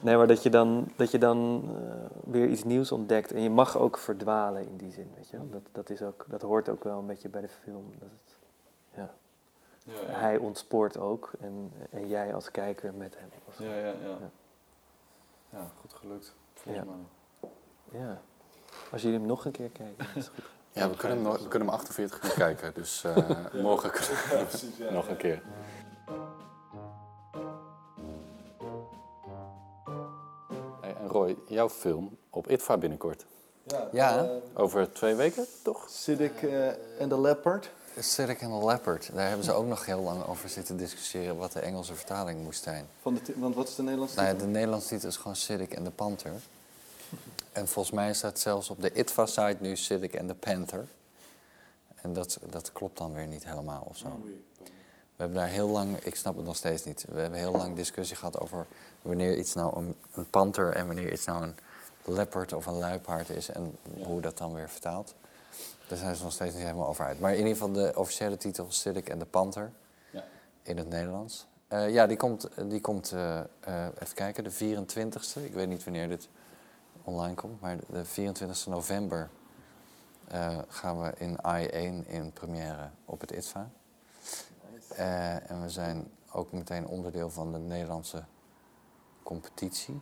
[0.00, 3.32] Nee, maar dat je dan, dat je dan eh, weer iets nieuws ontdekt.
[3.32, 5.48] En je mag ook verdwalen in die zin, weet je wel.
[5.50, 7.84] Dat, dat, is ook, dat hoort ook wel een beetje bij de film.
[7.98, 8.38] Dat het,
[9.84, 9.92] ja.
[10.06, 13.28] hij ontspoort ook en, en jij als kijker met hem.
[13.68, 13.92] Ja, ja, ja.
[14.02, 14.18] Ja.
[15.50, 16.34] Ja, goed gelukt.
[16.54, 16.90] Volgens Ja.
[17.90, 18.00] mij.
[18.00, 18.20] Ja.
[18.92, 20.44] Als jullie hem nog een keer kijken, is het goed.
[20.72, 23.16] Ja, we kunnen, hem, we kunnen hem 48 keer kijken, dus eh,
[23.62, 24.46] morgen kunnen
[24.78, 25.42] we nog een keer.
[30.80, 33.26] Hey, en Roy, jouw film op ITVA binnenkort.
[33.66, 34.24] Ja, Ja.
[34.24, 35.88] eh, Over twee weken, toch?
[35.88, 37.70] Siddick eh, en de Leopard.
[37.98, 41.52] Cedric and the Leopard, daar hebben ze ook nog heel lang over zitten discussiëren wat
[41.52, 42.86] de Engelse vertaling moest zijn.
[43.02, 44.46] Van de want wat is de Nederlandse Nou ja, titel?
[44.48, 46.32] de Nederlandse titel is gewoon Cedric and the Panther.
[47.52, 50.86] En volgens mij staat zelfs op de ITVA-site nu Cedric and the Panther.
[51.94, 54.20] En dat, dat klopt dan weer niet helemaal of zo.
[55.16, 57.76] We hebben daar heel lang, ik snap het nog steeds niet, we hebben heel lang
[57.76, 58.66] discussie gehad over
[59.02, 61.54] wanneer iets nou een, een panter en wanneer iets nou een
[62.04, 65.14] leopard of een luipaard is en hoe dat dan weer vertaalt.
[65.92, 67.20] Daar zijn ze nog steeds niet helemaal over uit.
[67.20, 69.72] Maar in ieder geval de officiële titel Cedric and the Panther
[70.10, 70.24] Ja.
[70.62, 71.46] in het Nederlands.
[71.68, 73.44] Eh, ja, die komt, die komt eh, eh,
[73.98, 75.44] even kijken, de 24e.
[75.44, 76.28] Ik weet niet wanneer dit
[77.04, 79.30] online komt, maar de 24e november
[80.28, 83.70] eh, gaan we in I1 in première op het ITVA.
[84.88, 88.24] Eh, en we zijn ook meteen onderdeel van de Nederlandse
[89.22, 90.00] competitie.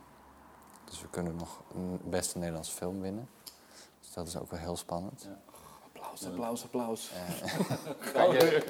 [0.85, 1.61] Dus we kunnen nog
[2.03, 3.29] beste Nederlandse film winnen.
[3.99, 5.27] Dus dat is ook wel heel spannend.
[6.11, 7.11] Applaus, applaus, applaus.
[8.13, 8.63] Kan je,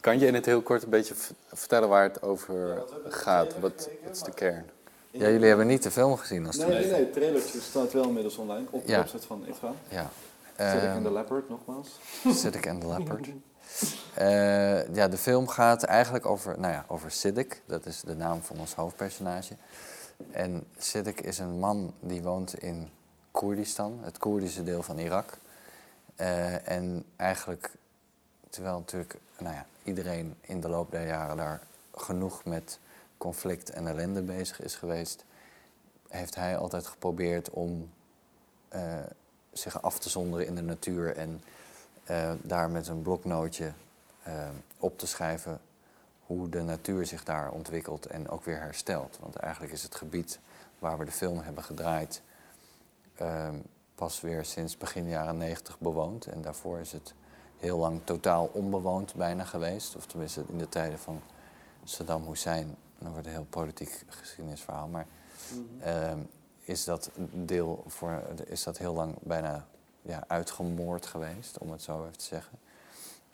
[0.00, 1.14] kan je in het heel kort een beetje
[1.52, 3.58] vertellen waar het over gaat?
[3.58, 4.70] Wat, wat is de kern?
[5.10, 7.92] ja, jullie hebben niet de film gezien als Nee, het nee, nee, het trailertje staat
[7.92, 8.98] wel inmiddels online op de Ja.
[8.98, 9.72] website van ITVA.
[9.88, 10.10] Ja.
[10.58, 11.88] Siddick Ehm, en de Leopard, nogmaals.
[12.40, 13.28] Siddick and the Leopard.
[14.14, 17.62] Eh, ja, de film gaat eigenlijk over, nou ja, over Siddick.
[17.66, 19.54] Dat is de naam van ons hoofdpersonage.
[20.30, 22.90] En Siddick is een man die woont in
[23.30, 25.36] Koerdistan, het Koerdische deel van Irak.
[26.16, 27.70] Eh, en eigenlijk,
[28.50, 31.60] terwijl natuurlijk nou ja, iedereen in de loop der jaren daar
[31.94, 32.78] genoeg met
[33.18, 35.24] conflict en ellende bezig is geweest,
[36.08, 37.90] heeft hij altijd geprobeerd om
[38.68, 38.98] eh,
[39.52, 41.42] zich af te zonderen in de natuur en
[42.04, 43.72] eh, daar met een bloknootje
[44.78, 45.60] op te schrijven
[46.26, 49.18] hoe de natuur zich daar ontwikkelt en ook weer herstelt.
[49.20, 50.38] Want eigenlijk is het gebied
[50.78, 52.22] waar we de film hebben gedraaid
[53.14, 53.48] eh,
[53.96, 56.26] pas weer sinds begin jaren 90 bewoond.
[56.26, 57.14] En daarvoor is het
[57.56, 59.96] heel lang totaal onbewoond bijna geweest.
[59.96, 61.22] Of tenminste in de tijden van
[61.84, 62.76] Saddam Hussein.
[62.98, 64.88] Dan wordt een heel politiek geschiedenisverhaal.
[64.88, 65.06] Maar
[65.80, 66.18] ehm,
[66.64, 69.66] is dat deel voor, is dat heel lang bijna
[70.02, 72.58] ja, uitgemoord geweest, om het zo even te zeggen.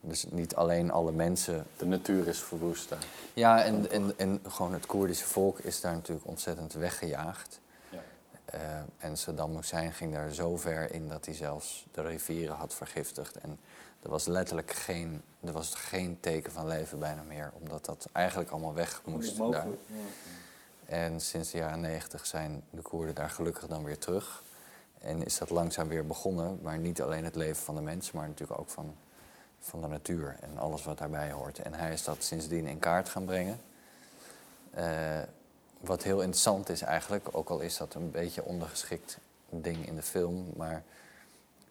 [0.00, 1.66] Dus niet alleen alle mensen.
[1.76, 3.04] De natuur is verwoest daar.
[3.34, 7.60] Ja, en, en, en gewoon het Koerdische volk is daar natuurlijk ontzettend weggejaagd.
[8.44, 8.60] Eh,
[8.98, 13.36] en Saddam Hussein ging daar zo ver in dat hij zelfs de rivieren had vergiftigd.
[13.36, 13.58] En
[14.02, 18.50] er was letterlijk geen, er was geen teken van leven bijna meer, omdat dat eigenlijk
[18.50, 19.66] allemaal weg moest daar.
[20.86, 24.42] En sinds de jaren negentig zijn de Koerden daar gelukkig dan weer terug.
[24.98, 28.28] En is dat langzaam weer begonnen, maar niet alleen het leven van de mensen, maar
[28.28, 28.94] natuurlijk ook van,
[29.60, 31.58] van de natuur en alles wat daarbij hoort.
[31.58, 33.60] En hij is dat sindsdien in kaart gaan brengen.
[34.70, 35.20] Eh,
[35.82, 39.18] wat heel interessant is eigenlijk, ook al is dat een beetje ondergeschikt
[39.48, 40.82] ding in de film, maar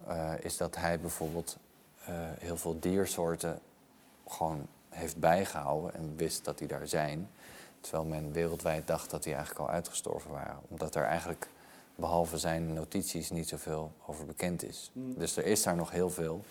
[0.08, 1.58] eh, is dat hij bijvoorbeeld
[2.06, 3.60] eh, heel veel diersoorten
[4.28, 7.30] gewoon heeft bijgehouden en wist dat die daar zijn.
[7.82, 10.60] Terwijl men wereldwijd dacht dat die eigenlijk al uitgestorven waren.
[10.68, 11.48] Omdat er eigenlijk,
[11.96, 14.90] behalve zijn notities, niet zoveel over bekend is.
[14.94, 15.18] Mm.
[15.18, 16.44] Dus er is daar nog heel veel.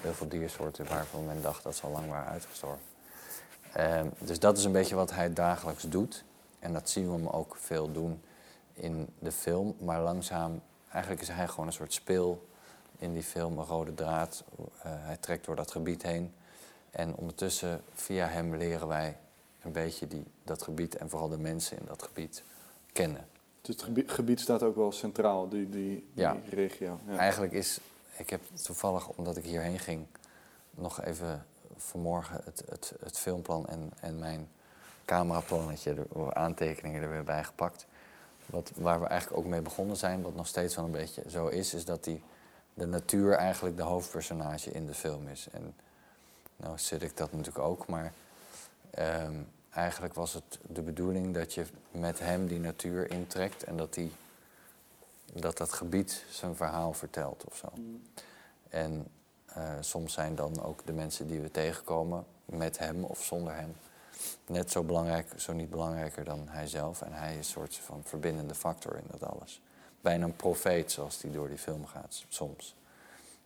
[0.00, 2.84] Heel veel diersoorten waarvan men dacht dat ze al lang waren uitgestorven.
[3.72, 6.24] Ehm, dus dat is een beetje wat hij dagelijks doet.
[6.64, 8.22] En dat zien we hem ook veel doen
[8.72, 9.76] in de film.
[9.78, 12.48] Maar langzaam, eigenlijk is hij gewoon een soort speel
[12.98, 14.44] in die film, een rode draad.
[14.58, 16.34] Eh, hij trekt door dat gebied heen.
[16.90, 19.16] En ondertussen, via hem, leren wij
[19.62, 22.42] een beetje die, dat gebied en vooral de mensen in dat gebied
[22.92, 23.26] kennen.
[23.60, 26.32] Dus het gebied, gebied staat ook wel centraal, die, die, Ja.
[26.32, 26.98] die regio.
[27.06, 27.16] Ja.
[27.16, 27.80] Eigenlijk is,
[28.16, 30.06] ik heb toevallig, omdat ik hierheen ging,
[30.70, 31.46] nog even
[31.76, 34.48] vanmorgen het, het, het filmplan en, en mijn
[35.04, 37.86] cameraplannetje, de aantekeningen er weer bij gepakt.
[38.46, 41.46] Wat, waar we eigenlijk ook mee begonnen zijn, wat nog steeds wel een beetje zo
[41.46, 42.22] is, is dat die,
[42.74, 45.48] de natuur eigenlijk de hoofdpersonage in de film is.
[45.52, 45.74] En
[46.56, 48.12] nou zit ik dat natuurlijk ook, maar
[48.90, 49.34] ehm,
[49.70, 54.12] eigenlijk was het de bedoeling dat je met hem die natuur intrekt en dat die,
[55.32, 57.68] dat, dat gebied zijn verhaal vertelt of zo.
[58.68, 59.06] En
[59.46, 63.76] eh, soms zijn dan ook de mensen die we tegenkomen met hem of zonder hem
[64.46, 67.02] net zo belangrijk, zo niet belangrijker dan hij zelf.
[67.02, 69.60] En hij is een soort van verbindende factor in dat alles.
[70.00, 72.74] Bijna een profeet zoals die door die film gaat, soms.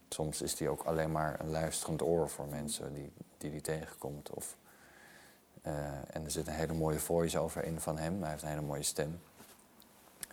[0.08, 4.30] soms is hij ook alleen maar een luisterend oor voor mensen die die, die tegenkomt.
[4.30, 4.56] Of,
[5.62, 5.74] eh,
[6.10, 8.20] en er zit een hele mooie voice-over in van hem.
[8.20, 9.20] Hij heeft een hele mooie stem.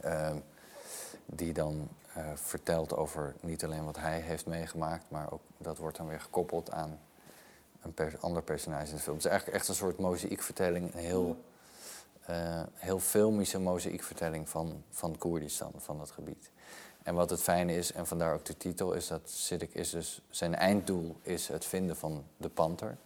[0.01, 0.37] Ehm,
[1.25, 5.97] die dan eh, vertelt over niet alleen wat hij heeft meegemaakt, maar ook dat wordt
[5.97, 6.99] dan weer gekoppeld aan
[7.85, 9.15] een per- ander personage in de film.
[9.15, 11.37] Het is eigenlijk echt een soort mozaïekvertelling, een heel,
[12.25, 16.49] eh, heel filmische mozaïekvertelling van, van Koerdistan, van dat gebied.
[17.03, 20.21] En wat het fijne is, en vandaar ook de titel, is dat Siddiq is dus...
[20.29, 22.97] Zijn einddoel is het vinden van de panter.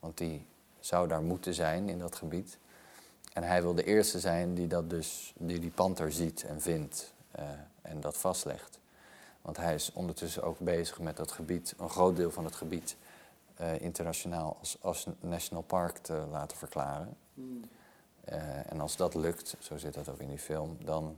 [0.00, 0.46] Want die
[0.80, 2.58] zou daar moeten zijn in dat gebied.
[3.32, 7.12] En hij wil de eerste zijn die dat dus, die, die panter ziet en vindt
[7.30, 7.44] eh,
[7.82, 8.78] en dat vastlegt.
[9.42, 12.96] Want hij is ondertussen ook bezig met dat gebied, een groot deel van het gebied,
[13.56, 17.16] eh, internationaal als, als national park te laten verklaren.
[18.24, 21.16] Eh, en als dat lukt, zo zit dat ook in die film, dan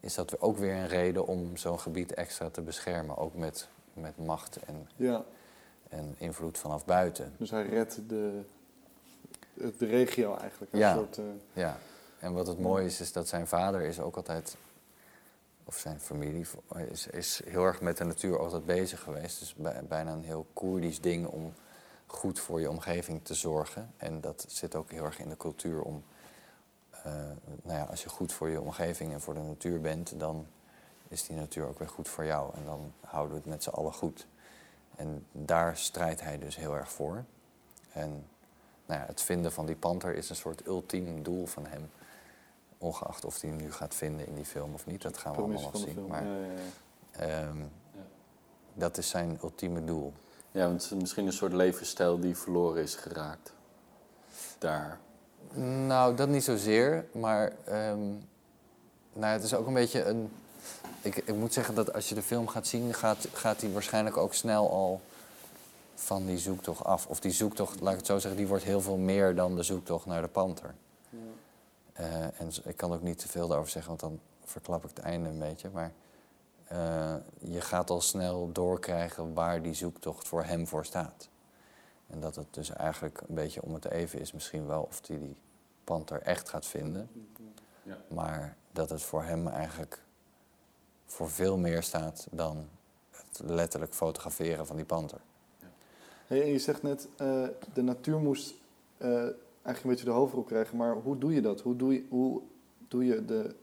[0.00, 3.16] is dat ook weer een reden om zo'n gebied extra te beschermen.
[3.16, 5.24] Ook met, met macht en, Ja,
[5.88, 7.32] en invloed vanaf buiten.
[7.38, 8.40] dus hij redt de,
[9.54, 10.72] de regio eigenlijk.
[10.72, 10.94] Een Ja.
[10.94, 11.76] soort, eh, Ja,
[12.18, 14.56] en wat het mooie is, is dat zijn vader is ook altijd,
[15.64, 16.46] of zijn familie,
[17.10, 19.38] is, heel erg met de natuur altijd bezig geweest.
[19.38, 21.54] Dus bij- bijna een heel Koerdisch ding om
[22.06, 23.92] goed voor je omgeving te zorgen.
[23.96, 26.04] En dat zit ook heel erg in de cultuur om,
[26.90, 27.12] eh,
[27.62, 30.46] nou ja, als je goed voor je omgeving en voor de natuur bent, dan
[31.08, 32.54] is die natuur ook weer goed voor jou.
[32.54, 34.26] En dan houden we het met z'n allen goed.
[34.96, 37.24] En daar strijdt hij dus heel erg voor.
[37.92, 38.26] En
[38.86, 41.90] nou ja, het vinden van die panter is een soort ultiem doel van hem.
[42.84, 45.38] Ongeacht of hij hem nu gaat vinden in die film of niet, dat gaan we
[45.42, 45.92] allemaal de zien.
[45.94, 46.06] film.
[46.08, 46.46] Maar Ja, ja,
[47.18, 47.26] ja.
[47.46, 47.56] ehm,
[48.74, 50.12] dat is zijn ultieme doel.
[50.50, 53.52] Ja, want het is misschien een soort levensstijl die verloren is geraakt.
[54.58, 54.98] Daar.
[55.86, 57.98] Nou, dat niet zozeer, maar ehm,
[59.12, 60.32] nou, het is ook een beetje een.
[61.02, 64.16] Ik, ik moet zeggen dat als je de film gaat zien, gaat, gaat hij waarschijnlijk
[64.16, 65.00] ook snel al
[65.94, 67.06] van die zoektocht af.
[67.06, 69.62] Of die zoektocht, laat ik het zo zeggen, die wordt heel veel meer dan de
[69.62, 70.74] zoektocht naar de panter.
[71.94, 74.98] Eh, en ik kan ook niet te veel daarover zeggen, want dan verklap ik het
[74.98, 75.70] einde een beetje.
[75.70, 75.92] Maar
[76.64, 81.28] eh, je gaat al snel doorkrijgen waar die zoektocht voor hem voor staat.
[82.06, 85.18] En dat het dus eigenlijk een beetje om het even is misschien wel of hij
[85.18, 85.36] die
[85.84, 87.10] panter echt gaat vinden.
[87.82, 87.96] Ja.
[88.08, 90.02] Maar dat het voor hem eigenlijk
[91.06, 92.68] voor veel meer staat dan
[93.10, 95.20] het letterlijk fotograferen van die panter.
[96.26, 98.54] Hey, en je zegt net, eh, de natuur moest
[99.64, 100.76] eigenlijk een beetje de hoofdrol krijgen.
[100.76, 101.60] Maar hoe doe je dat?
[101.60, 102.42] Hoe doe je, hoe
[102.88, 103.54] doe je de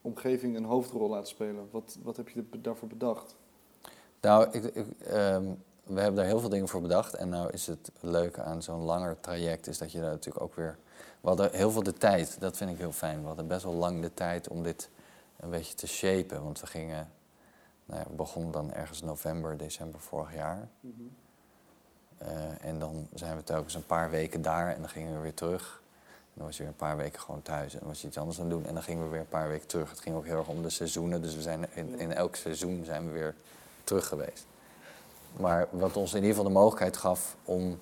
[0.00, 1.68] omgeving een hoofdrol laten spelen?
[1.70, 3.36] Wat, wat heb je daarvoor bedacht?
[4.20, 5.44] Nou, ik, ik, ehm,
[5.82, 7.14] we hebben daar heel veel dingen voor bedacht.
[7.14, 10.54] En nou is het leuke aan zo'n langer traject is dat je daar natuurlijk ook
[10.54, 10.78] weer...
[11.20, 13.20] We hadden heel veel de tijd, dat vind ik heel fijn.
[13.20, 14.90] We hadden best wel lang de tijd om dit
[15.36, 16.42] een beetje te shapen.
[16.42, 17.12] Want we gingen...
[17.84, 20.68] Nou ja, we begonnen dan ergens november, december vorig jaar.
[20.82, 20.90] Eh,
[22.60, 25.82] en dan zijn we telkens een paar weken daar en dan gingen we weer terug.
[26.06, 28.18] En dan was je weer een paar weken gewoon thuis en dan was je iets
[28.18, 28.66] anders aan het doen.
[28.66, 29.90] En dan gingen we weer een paar weken terug.
[29.90, 32.84] Het ging ook heel erg om de seizoenen, dus we zijn in, in elk seizoen
[32.84, 33.34] zijn we weer
[33.84, 34.46] terug geweest.
[35.36, 37.78] Maar wat ons in ieder geval de mogelijkheid gaf om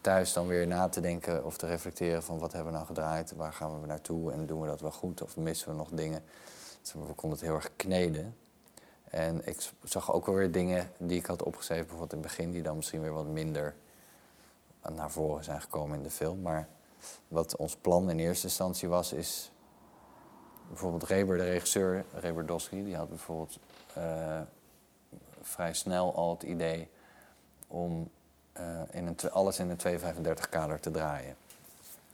[0.00, 3.32] thuis dan weer na te denken of te reflecteren van wat hebben we nou gedraaid,
[3.36, 6.22] waar gaan we naartoe en doen we dat wel goed of missen we nog dingen.
[6.82, 8.36] Dus we konden het heel erg kneden.
[9.10, 12.62] En ik zag ook alweer dingen die ik had opgeschreven, bijvoorbeeld in het begin, die
[12.62, 13.74] dan misschien weer wat minder
[14.94, 16.40] naar voren zijn gekomen in de film.
[16.40, 16.68] Maar
[17.28, 19.52] wat ons plan in eerste instantie was, is
[20.68, 23.58] bijvoorbeeld Reber, de regisseur, Reber Dosky, die had bijvoorbeeld
[23.94, 24.40] eh,
[25.40, 26.88] vrij snel al het idee
[27.66, 28.10] om
[28.52, 31.36] eh, in alles in een 235 kader te draaien.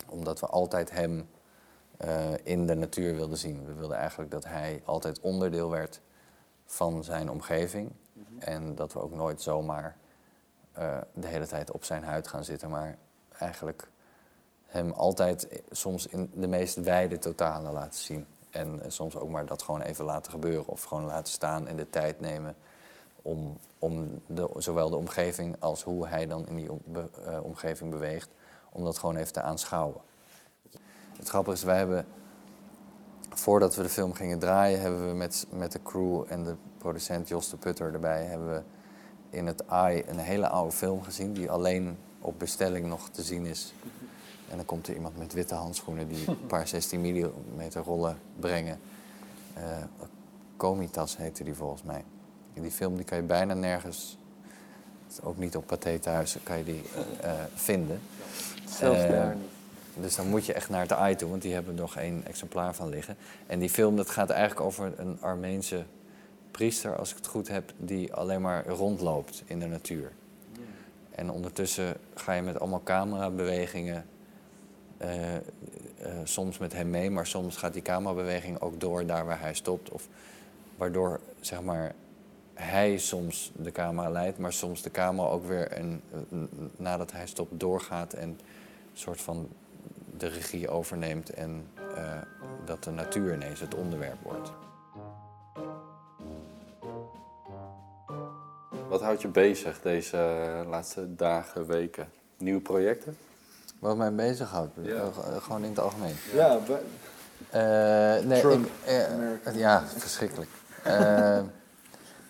[0.08, 1.28] Omdat we altijd hem
[1.96, 3.66] eh, in de natuur wilden zien.
[3.66, 6.00] We wilden eigenlijk dat hij altijd onderdeel werd
[6.66, 7.90] van zijn omgeving.
[8.38, 9.96] En dat we ook nooit zomaar
[10.72, 12.98] eh, de hele tijd op zijn huid gaan zitten, maar
[13.38, 13.88] eigenlijk
[14.66, 18.26] hem altijd eh, soms in de meest wijde totalen laten zien.
[18.50, 21.76] En eh, soms ook maar dat gewoon even laten gebeuren of gewoon laten staan en
[21.76, 22.56] de tijd nemen
[23.22, 27.90] om, om de, zowel de omgeving als hoe hij dan in die om- be- omgeving
[27.90, 28.28] beweegt,
[28.72, 30.00] om dat gewoon even te aanschouwen.
[31.16, 32.06] Het grappige is, wij hebben,
[33.38, 37.28] voordat we de film gingen draaien, hebben we met, met de crew en de producent
[37.28, 38.62] Jos de Putter erbij, hebben we
[39.30, 43.46] in het AI een hele oude film gezien, die alleen op bestelling nog te zien
[43.46, 43.74] is.
[44.50, 48.78] En dan komt er iemand met witte handschoenen die een paar 16 mm rollen brengen.
[50.56, 52.04] Comitas heette die volgens mij.
[52.54, 54.18] Die film die kan je bijna nergens,
[55.22, 58.00] ook niet op Pathé thuis, kan je die eh, eh, vinden.
[58.68, 59.55] Zelfs daar niet.
[60.00, 62.24] Dus dan moet je echt naar het AI toe, want die hebben er nog één
[62.26, 63.16] exemplaar van liggen.
[63.46, 65.84] En die film dat gaat eigenlijk over een Armeense
[66.50, 70.12] priester, als ik het goed heb, die alleen maar rondloopt in de natuur.
[71.10, 74.06] En ondertussen ga je met allemaal camerabewegingen,
[74.96, 75.40] eh, eh,
[76.24, 79.90] soms met hem mee, maar soms gaat die camerabeweging ook door daar waar hij stopt.
[79.90, 80.08] Of
[80.76, 81.94] waardoor zeg maar,
[82.54, 85.82] hij soms de camera leidt, maar soms de camera ook weer
[86.76, 88.38] nadat hij stopt doorgaat en een
[88.92, 89.48] soort van
[90.16, 92.20] de regie overneemt en eh,
[92.64, 94.52] dat de natuur ineens het onderwerp wordt.
[98.88, 102.08] Wat houdt je bezig deze eh, laatste dagen, weken?
[102.38, 103.16] Nieuwe projecten?
[103.78, 104.94] Wat mij bezighoudt, Ja.
[104.94, 105.10] eh,
[105.42, 106.14] gewoon in het algemeen.
[106.32, 106.58] Ja,
[107.50, 108.66] Eh, nee, Trump,
[109.44, 110.50] ik, ja, verschrikkelijk.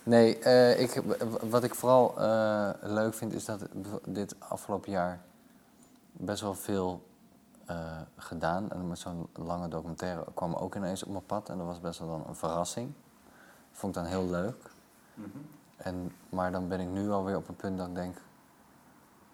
[0.03, 0.39] Nee,
[0.78, 1.03] ik,
[1.41, 2.14] wat ik vooral
[2.82, 3.61] leuk vind is dat
[4.07, 5.20] dit afgelopen jaar
[6.12, 7.06] best wel veel
[7.67, 8.71] eh, gedaan.
[8.71, 11.49] En met zo'n lange documentaire kwam ook ineens op mijn pad.
[11.49, 12.93] En dat was best wel dan een verrassing.
[13.73, 14.71] Vond ik dan heel leuk.
[15.77, 18.17] En, maar dan ben ik nu alweer op een punt dat ik denk...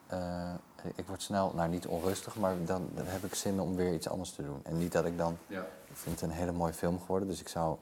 [0.07, 0.55] eh,
[0.95, 4.09] ik word snel, nou niet onrustig, maar dan, dan heb ik zin om weer iets
[4.09, 4.61] anders te doen.
[4.65, 5.61] En niet dat ik dan Ja.
[5.85, 7.29] ik vind het een hele mooie film geworden.
[7.29, 7.77] Dus ik zou,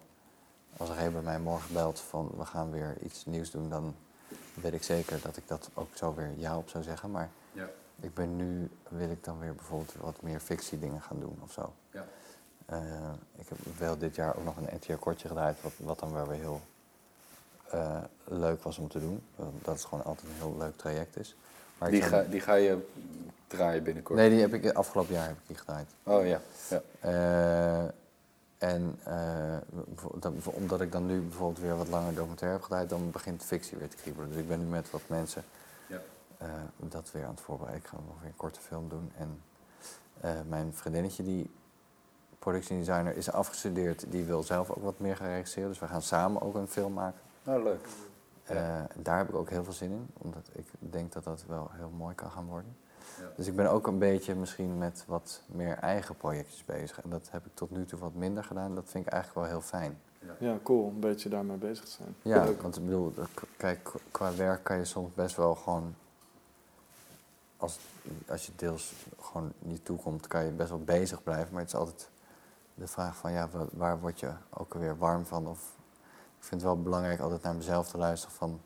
[0.77, 3.95] als er bij mij morgen belt van we gaan weer iets nieuws doen, dan
[4.55, 7.11] weet ik zeker dat ik dat ook zo weer ja op zou zeggen.
[7.11, 7.67] Maar Ja.
[8.01, 11.53] Ik ben nu, wil ik dan weer bijvoorbeeld wat meer fictie dingen gaan doen of
[11.53, 11.73] zo.
[11.91, 12.07] Ja.
[12.67, 12.79] Eh,
[13.37, 16.27] ik heb wel dit jaar ook nog een NTR kortje gedraaid, wat, wat dan wel
[16.27, 16.61] weer heel
[17.71, 19.23] eh, leuk was om te doen.
[19.37, 21.37] Dat het gewoon altijd een heel leuk traject is.
[21.79, 22.89] Maar Die, ga, die ga je
[23.47, 24.19] draaien binnenkort?
[24.19, 25.89] Nee, die heb ik afgelopen jaar heb ik die gedraaid.
[26.03, 26.41] Oh ja.
[26.69, 26.83] ja.
[27.01, 27.89] Eh,
[28.59, 28.99] en
[30.45, 33.89] omdat ik dan nu bijvoorbeeld weer wat langer documentaire heb gedaan, dan begint fictie weer
[33.89, 34.29] te kriebelen.
[34.29, 35.45] Dus ik ben nu met wat mensen
[36.41, 37.85] Eh, dat weer aan het voorbereiden.
[37.85, 39.13] Ik ga nog weer een korte film doen.
[39.17, 39.43] En
[40.21, 41.51] eh, mijn vriendinnetje, die
[42.39, 44.05] productiedesigner, is afgestudeerd.
[44.09, 45.69] Die wil zelf ook wat meer gaan regisseren.
[45.69, 47.21] Dus we gaan samen ook een film maken.
[47.45, 47.87] Oh, leuk.
[48.47, 48.55] Ja.
[48.55, 51.71] Eh, daar heb ik ook heel veel zin in, omdat ik denk dat dat wel
[51.73, 52.77] heel mooi kan gaan worden.
[53.19, 53.31] Ja.
[53.37, 57.01] Dus ik ben ook een beetje misschien met wat meer eigen projectjes bezig.
[57.03, 58.75] En dat heb ik tot nu toe wat minder gedaan.
[58.75, 60.01] Dat vind ik eigenlijk wel heel fijn.
[60.39, 60.89] ja, cool.
[60.89, 62.15] Een beetje daarmee bezig te zijn.
[62.23, 62.63] Ja, Leuk.
[62.63, 63.13] want ik bedoel,
[63.57, 65.95] kijk, qua werk kan je soms best wel gewoon...
[67.61, 67.79] Als,
[68.29, 71.49] als je deels gewoon niet toekomt, kan je best wel bezig blijven.
[71.53, 72.09] Maar het is altijd
[72.75, 75.47] de vraag van, ja, wa- waar word je ook weer warm van?
[75.47, 75.59] Of
[76.39, 78.61] ik vind het wel belangrijk altijd naar mezelf te luisteren van...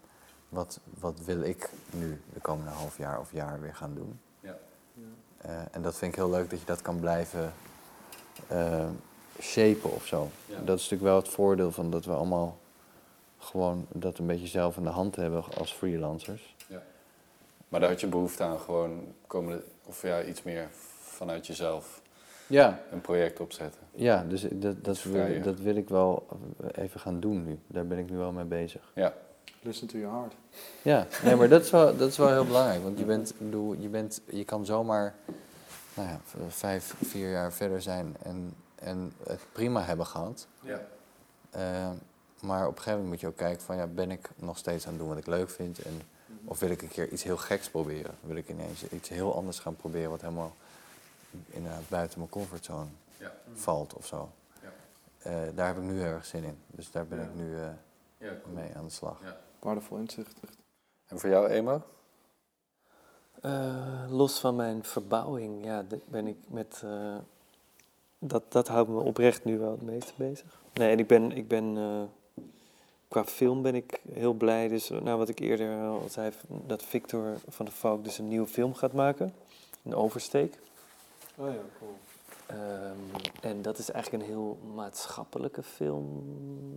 [0.49, 4.21] Wat, wat wil ik nu de komende half jaar of jaar weer gaan doen?
[4.41, 4.57] Ja.
[5.37, 7.53] Eh, en dat vind ik heel leuk dat je dat kan blijven
[8.47, 8.89] eh
[9.41, 10.29] shapen of zo.
[10.47, 10.55] Ja.
[10.61, 12.59] Dat is natuurlijk wel het voordeel van dat we allemaal
[13.39, 16.57] gewoon dat een beetje zelf in de hand hebben als freelancers.
[17.75, 20.69] Maar daar had je behoefte aan gewoon komende, of ja, iets meer
[21.01, 22.03] vanuit jezelf
[22.47, 23.81] Ja, een project opzetten.
[23.95, 26.27] ja dus dat, dat, wil, dat wil ik wel
[26.73, 27.59] even gaan doen nu.
[27.67, 28.93] Daar ben ik nu wel mee bezig.
[28.95, 29.15] Ja.
[29.61, 30.35] Listen to your heart.
[30.83, 32.83] Ja, nee, maar dat is wel, dat is wel heel belangrijk.
[32.83, 35.15] Want je, bent, bedoel, je, bent, je kan zomaar
[35.95, 40.47] nou ja, vijf, vier jaar verder zijn en, en het prima hebben gehad.
[40.61, 40.81] Ja.
[41.51, 41.91] Eh,
[42.41, 44.85] maar op een gegeven moment moet je ook kijken van ja, ben ik nog steeds
[44.85, 45.83] aan het doen wat ik leuk vind?
[45.83, 46.03] En,
[46.45, 48.15] of wil ik een keer iets heel geks proberen?
[48.21, 50.55] Wil ik ineens iets heel anders gaan proberen wat helemaal
[51.47, 52.89] inderdaad buiten mijn comfortzone
[53.19, 53.33] Ja.
[53.55, 54.29] valt of zo?
[54.63, 54.73] Ja.
[55.19, 56.59] Eh, daar heb ik nu heel erg zin in.
[56.67, 57.25] Dus daar ben Ja.
[57.25, 57.67] ik nu eh,
[58.19, 58.55] Ja, cool.
[58.55, 59.21] mee aan de slag.
[59.23, 59.37] Ja.
[59.59, 60.37] Waardevol inzicht.
[61.07, 61.83] En voor jou, Emo?
[63.41, 66.81] Eh, los van mijn verbouwing, ja, ben ik met.
[66.85, 67.17] eh,
[68.19, 70.61] dat, dat houdt me oprecht nu wel het meeste bezig.
[70.73, 71.33] Nee, en ik ben.
[71.33, 72.03] Ik ben eh,
[73.15, 74.69] qua film ben ik heel blij.
[74.69, 76.33] Dus, nou, wat ik eerder al zei,
[76.67, 79.35] dat Victor van der Valk dus een nieuwe film gaat maken.
[79.83, 80.59] Een oversteek.
[81.37, 81.95] Oh ja, cool.
[82.47, 82.99] Ehm,
[83.41, 86.23] en dat is eigenlijk een heel maatschappelijke film,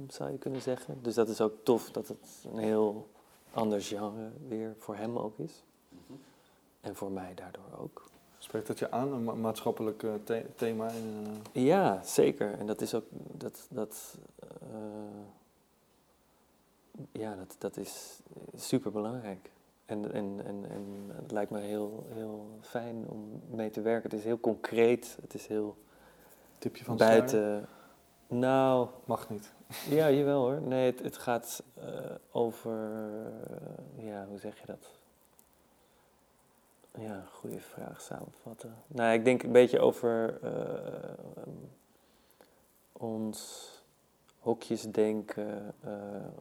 [0.09, 0.97] zou je kunnen zeggen.
[1.01, 3.07] Dus dat is ook tof dat het een heel
[3.53, 5.63] ander genre weer voor hem ook is.
[6.81, 8.09] En voor mij daardoor ook.
[8.37, 10.89] Spreekt dat je aan, een ma- maatschappelijk eh, the- thema?
[10.89, 12.53] In, eh, Ja, zeker.
[12.59, 14.47] En dat is ook, dat, dat, eh,
[17.11, 18.19] ja, dat, dat is
[18.55, 19.51] super belangrijk.
[19.85, 24.09] En, en, en, en het lijkt me heel, heel fijn om mee te werken.
[24.09, 25.77] Het is heel concreet, het is heel
[26.59, 27.67] tipje van buiten.
[28.27, 29.53] Nou, Mag niet.
[29.97, 30.61] ja, jawel hoor.
[30.61, 31.85] Nee, het, het gaat eh,
[32.31, 32.91] over,
[33.95, 34.91] eh, ja, hoe zeg je dat?
[36.99, 38.75] Ja, goede vraag samenvatten.
[38.87, 40.53] Nou, ik denk een beetje over eh,
[42.91, 43.71] ons
[44.47, 45.91] hokjesdenken, eh,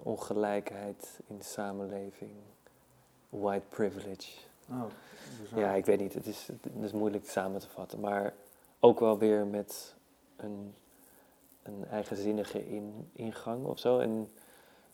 [0.03, 2.31] ongelijkheid in de samenleving,
[3.29, 4.31] white privilege.
[4.71, 4.83] Oh.
[5.55, 8.33] Ja, ik weet niet, het is, het is moeilijk samen te vatten, maar
[8.81, 9.95] ook wel weer met
[10.37, 10.75] een,
[11.63, 13.99] een eigenzinnige in, ingang of zo.
[13.99, 14.29] En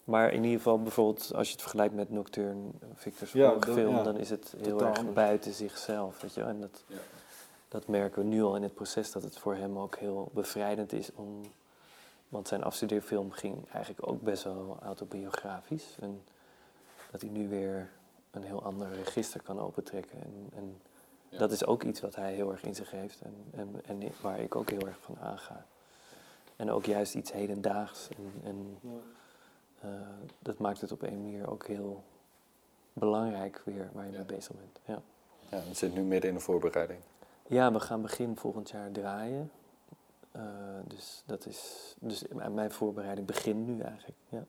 [0.05, 2.63] Maar in ieder geval, bijvoorbeeld als je het vergelijkt met Nocturne,
[2.95, 4.03] Victor's Ja, dat- film, ja.
[4.03, 5.17] dan is het heel Totaal erg anders.
[5.17, 6.21] buiten zichzelf.
[6.21, 6.41] Weet je?
[6.41, 6.49] wel.
[6.49, 6.97] En dat, Ja.
[7.69, 10.93] dat merken we nu al in het proces, dat het voor hem ook heel bevrijdend
[10.93, 11.41] is om.
[12.33, 15.97] Want zijn afstudeerfilm ging eigenlijk ook best wel autobiografisch.
[16.01, 16.23] En
[17.11, 17.91] dat hij nu weer
[18.31, 20.23] een heel ander register kan opentrekken.
[20.23, 20.81] En, en
[21.29, 21.39] Ja.
[21.39, 24.41] dat is ook iets wat hij heel erg in zich heeft en, en, en waar
[24.41, 25.67] ik ook heel erg van aanga.
[26.57, 28.09] En ook juist iets hedendaags.
[28.17, 28.79] En, en
[29.81, 29.91] eh,
[30.39, 32.03] dat maakt het op een manier ook heel
[32.93, 34.17] belangrijk weer waar je Ja.
[34.19, 34.79] mee bezig bent.
[34.85, 35.03] Ja.
[35.49, 37.01] Ja, we zitten nu midden in de voorbereiding.
[37.47, 39.51] ja, we gaan begin volgend jaar draaien.
[40.33, 40.43] Eh,
[40.85, 41.95] dus dat is.
[42.01, 42.23] Dus
[42.53, 44.19] mijn voorbereiding begint nu eigenlijk.
[44.29, 44.45] Ja.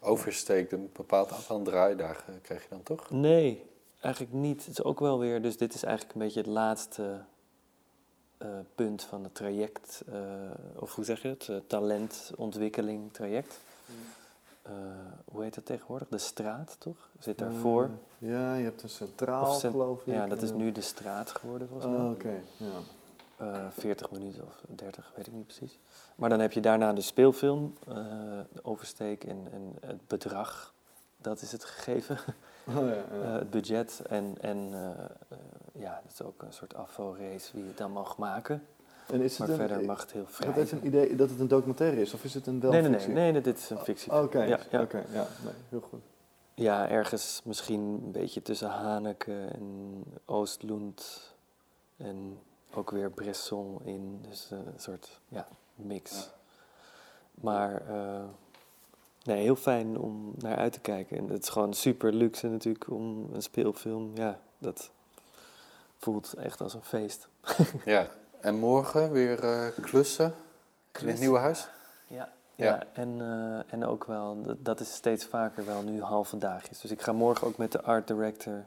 [0.00, 3.10] Oversteekt een bepaald aantal draaidagen krijg je dan toch?
[3.10, 3.64] Nee,
[4.00, 4.60] eigenlijk niet.
[4.66, 5.42] Het is ook wel weer.
[5.42, 7.20] Dus dit is eigenlijk een beetje het laatste
[8.38, 10.02] eh, punt van het traject.
[10.12, 10.20] eh,
[10.76, 11.48] of hoe zeg je het?
[11.48, 13.60] Eh, talentontwikkeling traject.
[14.62, 14.72] Eh,
[15.32, 16.08] hoe heet dat tegenwoordig?
[16.08, 17.08] De straat, toch?
[17.18, 17.82] Zit daarvoor?
[18.18, 20.14] Eh, ja, je hebt een centraal, Of cent- geloof ik.
[20.14, 22.04] ja, dat is nu de straat geworden volgens mij.
[22.04, 22.40] Oh, oké.
[22.56, 22.78] Ja.
[23.36, 25.78] Eh, 40 minuten of 30, weet ik niet precies.
[26.14, 27.94] Maar dan heb je daarna de speelfilm, eh,
[28.52, 30.74] de oversteek en, en het bedrag.
[31.16, 32.18] Dat is het gegeven,
[32.68, 33.04] Oh, ja, ja.
[33.22, 34.02] Eh, het budget.
[34.08, 34.90] En, en eh,
[35.28, 35.38] eh,
[35.72, 38.66] ja, dat is ook een soort afvalrace wie het dan mag maken.
[39.12, 40.80] en is Maar het een, verder mag het heel vrij even zijn.
[40.80, 43.06] een idee dat het een documentaire is, of is het een wel Nee, nee, nee,
[43.08, 44.12] nee, nee, dit is een fictie.
[44.12, 44.80] Oh, Oké, Ja, ja.
[44.82, 46.00] oké, ja, nee, heel goed.
[46.54, 51.20] Ja, ergens misschien een beetje tussen Haneke en Oostlund
[51.96, 52.38] en
[52.76, 54.18] ook weer Bresson in.
[54.28, 56.30] Dus eh, een soort ja, mix.
[57.34, 58.24] Maar eh,
[59.22, 61.16] nee, heel fijn om naar uit te kijken.
[61.16, 64.10] En het is gewoon super luxe natuurlijk om een speelfilm.
[64.14, 64.90] Ja, dat
[65.96, 67.28] voelt echt als een feest.
[67.84, 68.06] Ja.
[68.40, 70.34] En morgen weer eh, klussen
[71.00, 71.68] in het nieuwe huis?
[72.06, 72.66] Ja, Ja.
[72.66, 72.86] ja.
[72.92, 73.20] en,
[73.68, 76.80] en ook wel, dat, dat is steeds vaker wel nu halve dagjes.
[76.80, 78.64] Dus ik ga morgen ook met de art director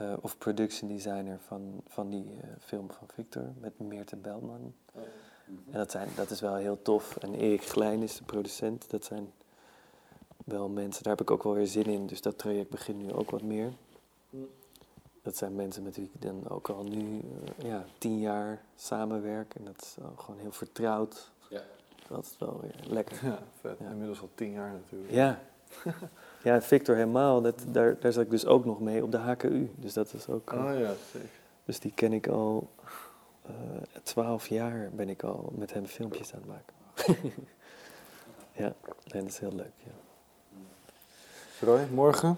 [0.00, 4.74] eh, of production designer van, van die eh, film van Victor, met Meerten Belman.
[5.44, 7.16] En dat, zijn, dat is wel heel tof.
[7.16, 8.90] En Erik Glijn is de producent.
[8.90, 9.32] Dat zijn
[10.44, 12.06] wel mensen, daar heb ik ook wel weer zin in.
[12.06, 13.72] Dus dat traject begint nu ook wat meer.
[15.22, 19.54] Dat zijn mensen met wie ik dan ook al nu eh, ja, tien jaar samenwerk.
[19.54, 21.30] En dat is gewoon heel vertrouwd.
[21.48, 21.62] Ja.
[22.08, 23.26] Dat is wel weer lekker.
[23.26, 23.78] Ja, vet.
[23.78, 23.90] Ja.
[23.90, 25.12] Inmiddels al tien jaar natuurlijk.
[25.12, 25.40] Ja.
[26.42, 27.40] Ja, en Victor helemaal.
[27.42, 29.70] Dat, daar, daar zat ik dus ook nog mee op de HKU.
[29.76, 30.52] Dus dat is ook...
[30.52, 31.28] Oh ja, zeker.
[31.64, 32.70] Dus die ken ik al...
[33.46, 33.52] eh,
[34.02, 36.74] Twaalf jaar ben ik al met hem filmpjes aan het maken.
[38.62, 38.74] ja,
[39.04, 39.90] en dat is heel leuk, ja.
[41.66, 42.36] Roy, morgen?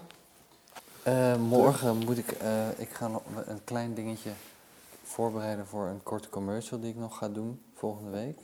[1.03, 4.31] Eh, morgen moet ik, eh, ik ga nog een klein dingetje
[5.03, 8.39] voorbereiden voor een korte commercial die ik nog ga doen volgende week.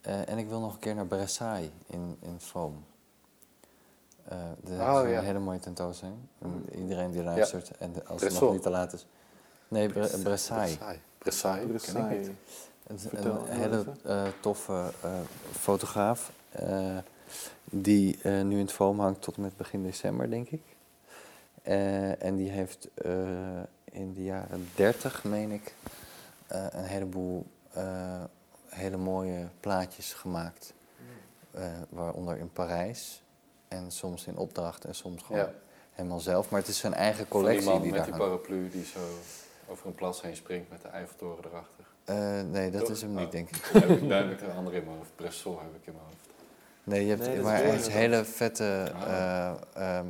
[0.00, 2.84] Eh, en ik wil nog een keer naar Versailles in, in Vroom.
[4.28, 5.18] Eh dat Oh, is ja.
[5.18, 6.18] een hele mooie tentoonstelling.
[6.38, 9.06] En Iedereen die luistert en als het nog niet te laat is.
[9.68, 10.78] Nee, Bre- Versailles.
[11.18, 11.84] Versailles.
[11.92, 12.30] Ken ik niet.
[12.86, 15.10] Het een hele eh, toffe eh,
[15.52, 16.32] fotograaf.
[16.50, 16.96] eh,
[17.64, 20.62] die eh, nu in het foam hangt tot en met begin december, denk ik.
[21.62, 23.12] Eh, en die heeft eh,
[23.84, 25.74] in de jaren 30, meen ik,
[26.46, 28.22] eh, een heleboel eh,
[28.68, 30.72] hele mooie plaatjes gemaakt.
[31.50, 33.22] Eh, waaronder in Parijs.
[33.74, 35.50] En soms in opdracht en soms gewoon Ja.
[35.92, 36.50] helemaal zelf.
[36.50, 38.84] Maar het is zijn eigen Van die collectie man die met daar die paraplu die
[38.84, 38.98] zo
[39.68, 41.84] over een plas heen springt met de Eiffeltoren erachter.
[42.04, 42.90] Eh, nee, dat Toch?
[42.90, 43.30] is hem niet, Oh.
[43.30, 43.70] denk ik.
[43.72, 45.10] Daar heb ik duidelijk een andere in mijn hoofd.
[45.16, 46.16] Brussel heb ik in mijn hoofd.
[46.84, 47.92] Nee, je hebt, Nee, maar mooi, het is dat.
[47.92, 48.92] hele vette.
[48.94, 49.02] Ah.
[49.02, 49.52] eh,
[49.98, 50.06] ehm,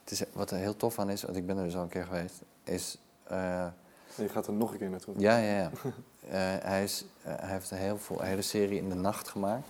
[0.00, 1.88] het is, wat er heel tof aan is, want ik ben er dus al een
[1.88, 2.98] keer geweest, is.
[3.24, 3.66] eh,
[4.16, 5.14] Je gaat er nog een keer naartoe.
[5.18, 5.70] ja, ja, ja.
[6.28, 6.30] Eh,
[6.62, 9.66] hij, is, hij heeft een, heel veel, een hele serie in de nacht gemaakt.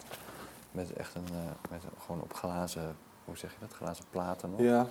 [0.70, 1.26] Met echt een.
[1.32, 2.96] eh, met gewoon op glazen.
[3.24, 3.72] Hoe zeg je dat?
[3.76, 4.60] Glazen platen nog.
[4.60, 4.86] Ja,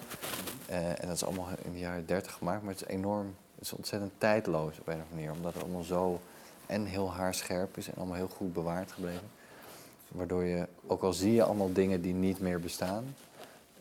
[0.67, 3.35] Eh, en dat is allemaal in de jaren 30 gemaakt, maar het is enorm.
[3.55, 5.31] Het is ontzettend tijdloos op een of andere manier.
[5.31, 6.19] Omdat het allemaal zo.
[6.65, 9.29] En heel haarscherp is en allemaal heel goed bewaard gebleven.
[10.07, 13.15] Waardoor je, ook al zie je allemaal dingen die niet meer bestaan,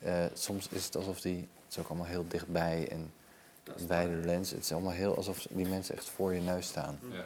[0.02, 3.12] eh, soms is het alsof die, het is ook allemaal heel dichtbij en
[3.86, 4.50] bij de lens.
[4.50, 6.98] Het is allemaal heel alsof die mensen echt voor je neus staan.
[7.10, 7.24] Ja.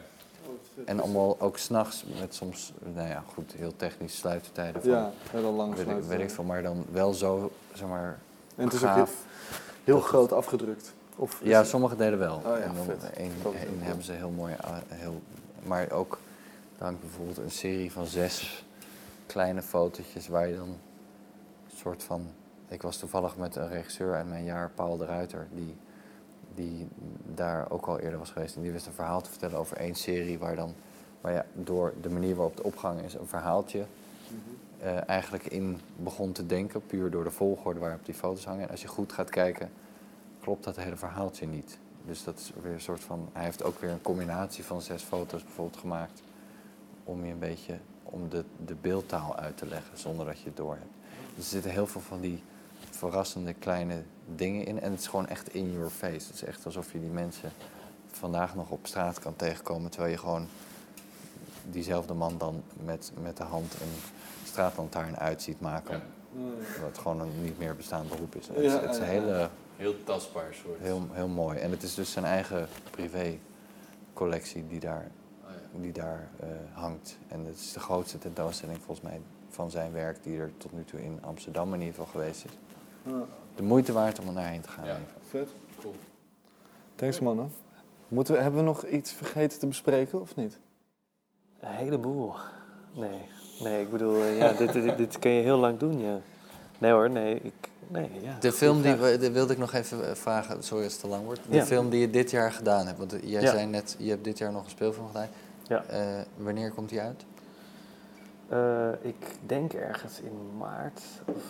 [0.85, 5.53] En allemaal ook s'nachts met soms, nou ja, goed, heel technisch sluitertijden van, ja heel
[5.53, 8.19] lang weet, ik, weet ik veel, maar dan wel zo, zeg maar,
[8.55, 9.07] En het is ook
[9.83, 10.93] heel, groot afgedrukt.
[11.15, 12.35] Of Ja, het- sommige delen wel.
[12.35, 13.31] Oh ja, en dan één,
[13.79, 15.21] hebben ze heel mooi, ah, heel,
[15.63, 16.19] maar ook,
[16.77, 18.65] hangt bijvoorbeeld een serie van zes
[19.25, 22.27] kleine fotootjes waar je dan een soort van,
[22.67, 25.75] ik was toevallig met een regisseur uit mijn jaar, Paul de Ruiter, die,
[26.57, 26.87] die
[27.35, 29.95] daar ook al eerder was geweest en die wist een verhaal te vertellen over één
[29.95, 30.73] serie waar dan,
[31.21, 33.85] waar ja, door de manier waarop de opgang is, een verhaaltje
[34.77, 38.63] eh, eigenlijk in begon te denken, puur door de volgorde waarop die foto's hangen.
[38.63, 39.69] En als je goed gaat kijken,
[40.39, 41.77] klopt dat hele verhaaltje niet.
[42.05, 43.29] Dus dat is weer een soort van.
[43.33, 46.21] Hij heeft ook weer een combinatie van zes foto's bijvoorbeeld gemaakt.
[47.03, 50.57] Om je een beetje om de, de beeldtaal uit te leggen zonder dat je het
[50.57, 50.93] door hebt.
[51.35, 52.43] Dus er zitten heel veel van die
[52.97, 54.01] verrassende kleine
[54.35, 54.81] dingen in.
[54.81, 56.27] En het is gewoon echt in your face.
[56.27, 57.51] Het is echt alsof je die mensen
[58.11, 59.89] vandaag nog op straat kan tegenkomen.
[59.91, 60.47] Terwijl je gewoon
[61.69, 63.99] diezelfde man dan met, met de hand een
[64.43, 66.01] straatlantaarn uit ziet maken.
[66.81, 68.47] Wat gewoon een niet meer bestaand beroep is.
[68.47, 70.79] Het, is- het is een hele, Heel tastbaar soort.
[70.79, 71.57] heel, heel mooi.
[71.59, 73.37] En het is dus zijn eigen privé
[74.13, 75.11] collectie die daar,
[75.43, 75.79] Oh ja.
[75.81, 77.17] die daar eh, hangt.
[77.27, 80.83] En het is de grootste tentoonstelling volgens mij van zijn werk die er tot nu
[80.85, 82.51] toe in Amsterdam in ieder geval geweest is.
[83.55, 84.85] De moeite waard om er naar heen te gaan.
[84.85, 84.93] Ja.
[84.93, 85.21] geval.
[85.29, 85.49] Vet.
[85.81, 85.95] Cool.
[86.95, 87.51] Thanks mannen.
[88.07, 90.59] Moeten we, hebben we nog iets vergeten te bespreken of niet?
[91.59, 92.33] Een heleboel.
[92.93, 93.21] Nee,
[93.59, 96.19] nee, ik bedoel, eh, ja, dit, dit, dit kun je heel lang doen, ja.
[96.77, 97.53] Nee hoor, nee, ik,
[97.87, 98.37] nee, ja.
[98.39, 101.25] De film die, we- wilde ik nog even eh, vragen, sorry als het te lang
[101.25, 101.39] wordt.
[101.49, 101.65] De Ja.
[101.65, 103.51] film die je dit jaar gedaan hebt, want jij Ja.
[103.51, 105.27] zei net, je hebt dit jaar nog een speelfilm gedaan.
[105.67, 105.83] Ja.
[105.83, 107.25] Eh, wanneer komt die uit?
[108.49, 111.43] Eh, ik denk ergens in maart of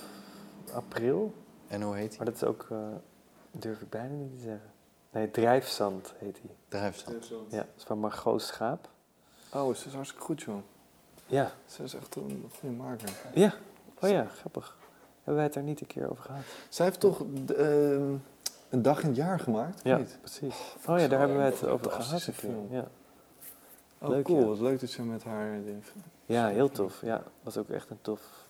[0.74, 1.34] april.
[1.68, 2.18] En hoe heet die?
[2.18, 2.78] Maar dat is ook, eh,
[3.51, 4.72] durf ik bijna niet te zeggen.
[5.11, 6.55] Nee, Drijfzand heet hij.
[6.68, 7.28] Drijfstand.
[7.49, 8.89] Ja, dat is van Margot Schaap.
[9.53, 10.57] Oh, ze is hartstikke goed joh.
[11.26, 13.09] Ja, Ze is echt een goede maker.
[13.34, 13.53] ja.
[14.01, 14.78] Oh ja, grappig.
[15.15, 16.41] Hebben wij het daar niet een keer over gehad?
[16.70, 17.22] Zij heeft toch
[17.57, 18.13] ehm,
[18.70, 19.82] een dag in het jaar gemaakt?
[19.84, 20.18] Ja, Niet?
[20.22, 20.76] precies.
[20.88, 22.30] Oh ja, daar hebben wij het over gehad.
[22.70, 22.88] Ja.
[23.99, 24.39] Oh, Leuk, cool.
[24.39, 24.45] ja.
[24.45, 25.59] Wat leuk dat je met haar...
[26.26, 27.01] ja, heel tof.
[27.01, 28.47] Ja, was ook echt een tof,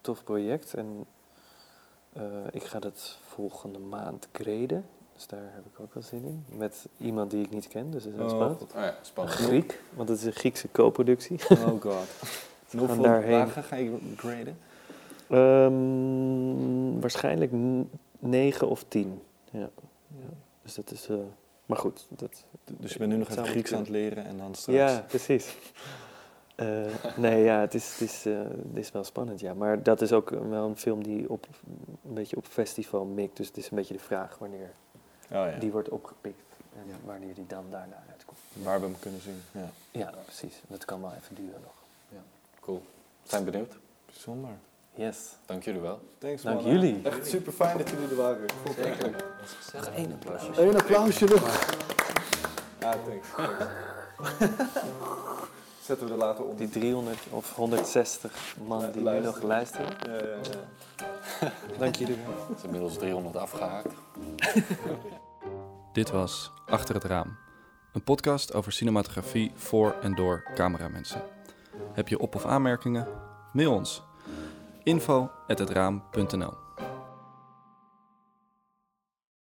[0.00, 0.74] tof project.
[0.74, 1.04] En
[2.14, 4.84] eh, ik ga dat volgende maand graden.
[5.14, 6.44] Dus daar heb ik ook wel zin in.
[6.58, 8.40] Met iemand die ik niet ken, dus dat is Oh.
[8.40, 9.36] Oh ja, spannend.
[9.38, 11.38] Griek, want het is een Griekse co-productie.
[11.50, 11.82] Oh god.
[12.68, 13.48] Gaan hoeveel daarheen.
[13.48, 14.56] ga je graden?
[15.28, 19.22] Ehm, waarschijnlijk n- negen of tien.
[19.50, 19.70] Ja.
[20.62, 21.08] Dus dat is...
[21.08, 21.16] eh,
[21.66, 24.54] maar goed, dat, Dus je bent nu nog even Grieks aan het leren en dan
[24.54, 24.78] straks...
[24.78, 25.56] Ja, precies.
[26.54, 26.66] Eh,
[27.16, 29.54] nee, ja, het is, het, is, eh, het is wel spannend, ja.
[29.54, 31.46] Maar dat is ook wel een film die op,
[32.08, 33.36] een beetje op festival mikt.
[33.36, 34.70] Dus het is een beetje de vraag wanneer
[35.24, 35.56] Oh, ja.
[35.58, 36.42] die wordt opgepikt.
[36.76, 36.94] En Ja.
[37.04, 38.38] wanneer die dan daarna uitkomt.
[38.52, 39.42] Waar we hem kunnen zien.
[39.52, 39.68] Ja.
[39.90, 40.62] Ja, precies.
[40.66, 41.72] Dat kan wel even duren nog.
[42.60, 42.82] Cool.
[43.22, 43.76] Zijn benieuwd.
[44.06, 44.50] Bijzonder.
[44.94, 45.36] Yes.
[45.46, 46.00] Dank jullie wel.
[46.18, 46.72] Thanks Dank man.
[46.72, 47.00] jullie.
[47.02, 48.46] Echt super fijn dat jullie er waren.
[48.76, 49.10] Zeker.
[49.74, 50.62] Nog één applausje.
[50.62, 51.72] Eén applausje nog.
[52.80, 53.28] Ja, thanks.
[53.36, 54.52] thanks.
[55.84, 56.58] Zetten we er later op.
[56.58, 59.86] Die 300 of 160 man die nu nog luisteren.
[60.06, 60.38] Ja, ja,
[61.40, 61.52] ja.
[61.78, 62.46] Dank jullie wel.
[62.48, 63.94] Het is inmiddels 300 afgehaakt.
[65.92, 67.36] Dit was Achter het Raam.
[67.92, 71.22] Een podcast over cinematografie voor en door cameramensen.
[71.92, 73.08] Heb je op- of aanmerkingen?
[73.52, 74.02] Mail ons.
[74.82, 76.63] info@hetraam.nl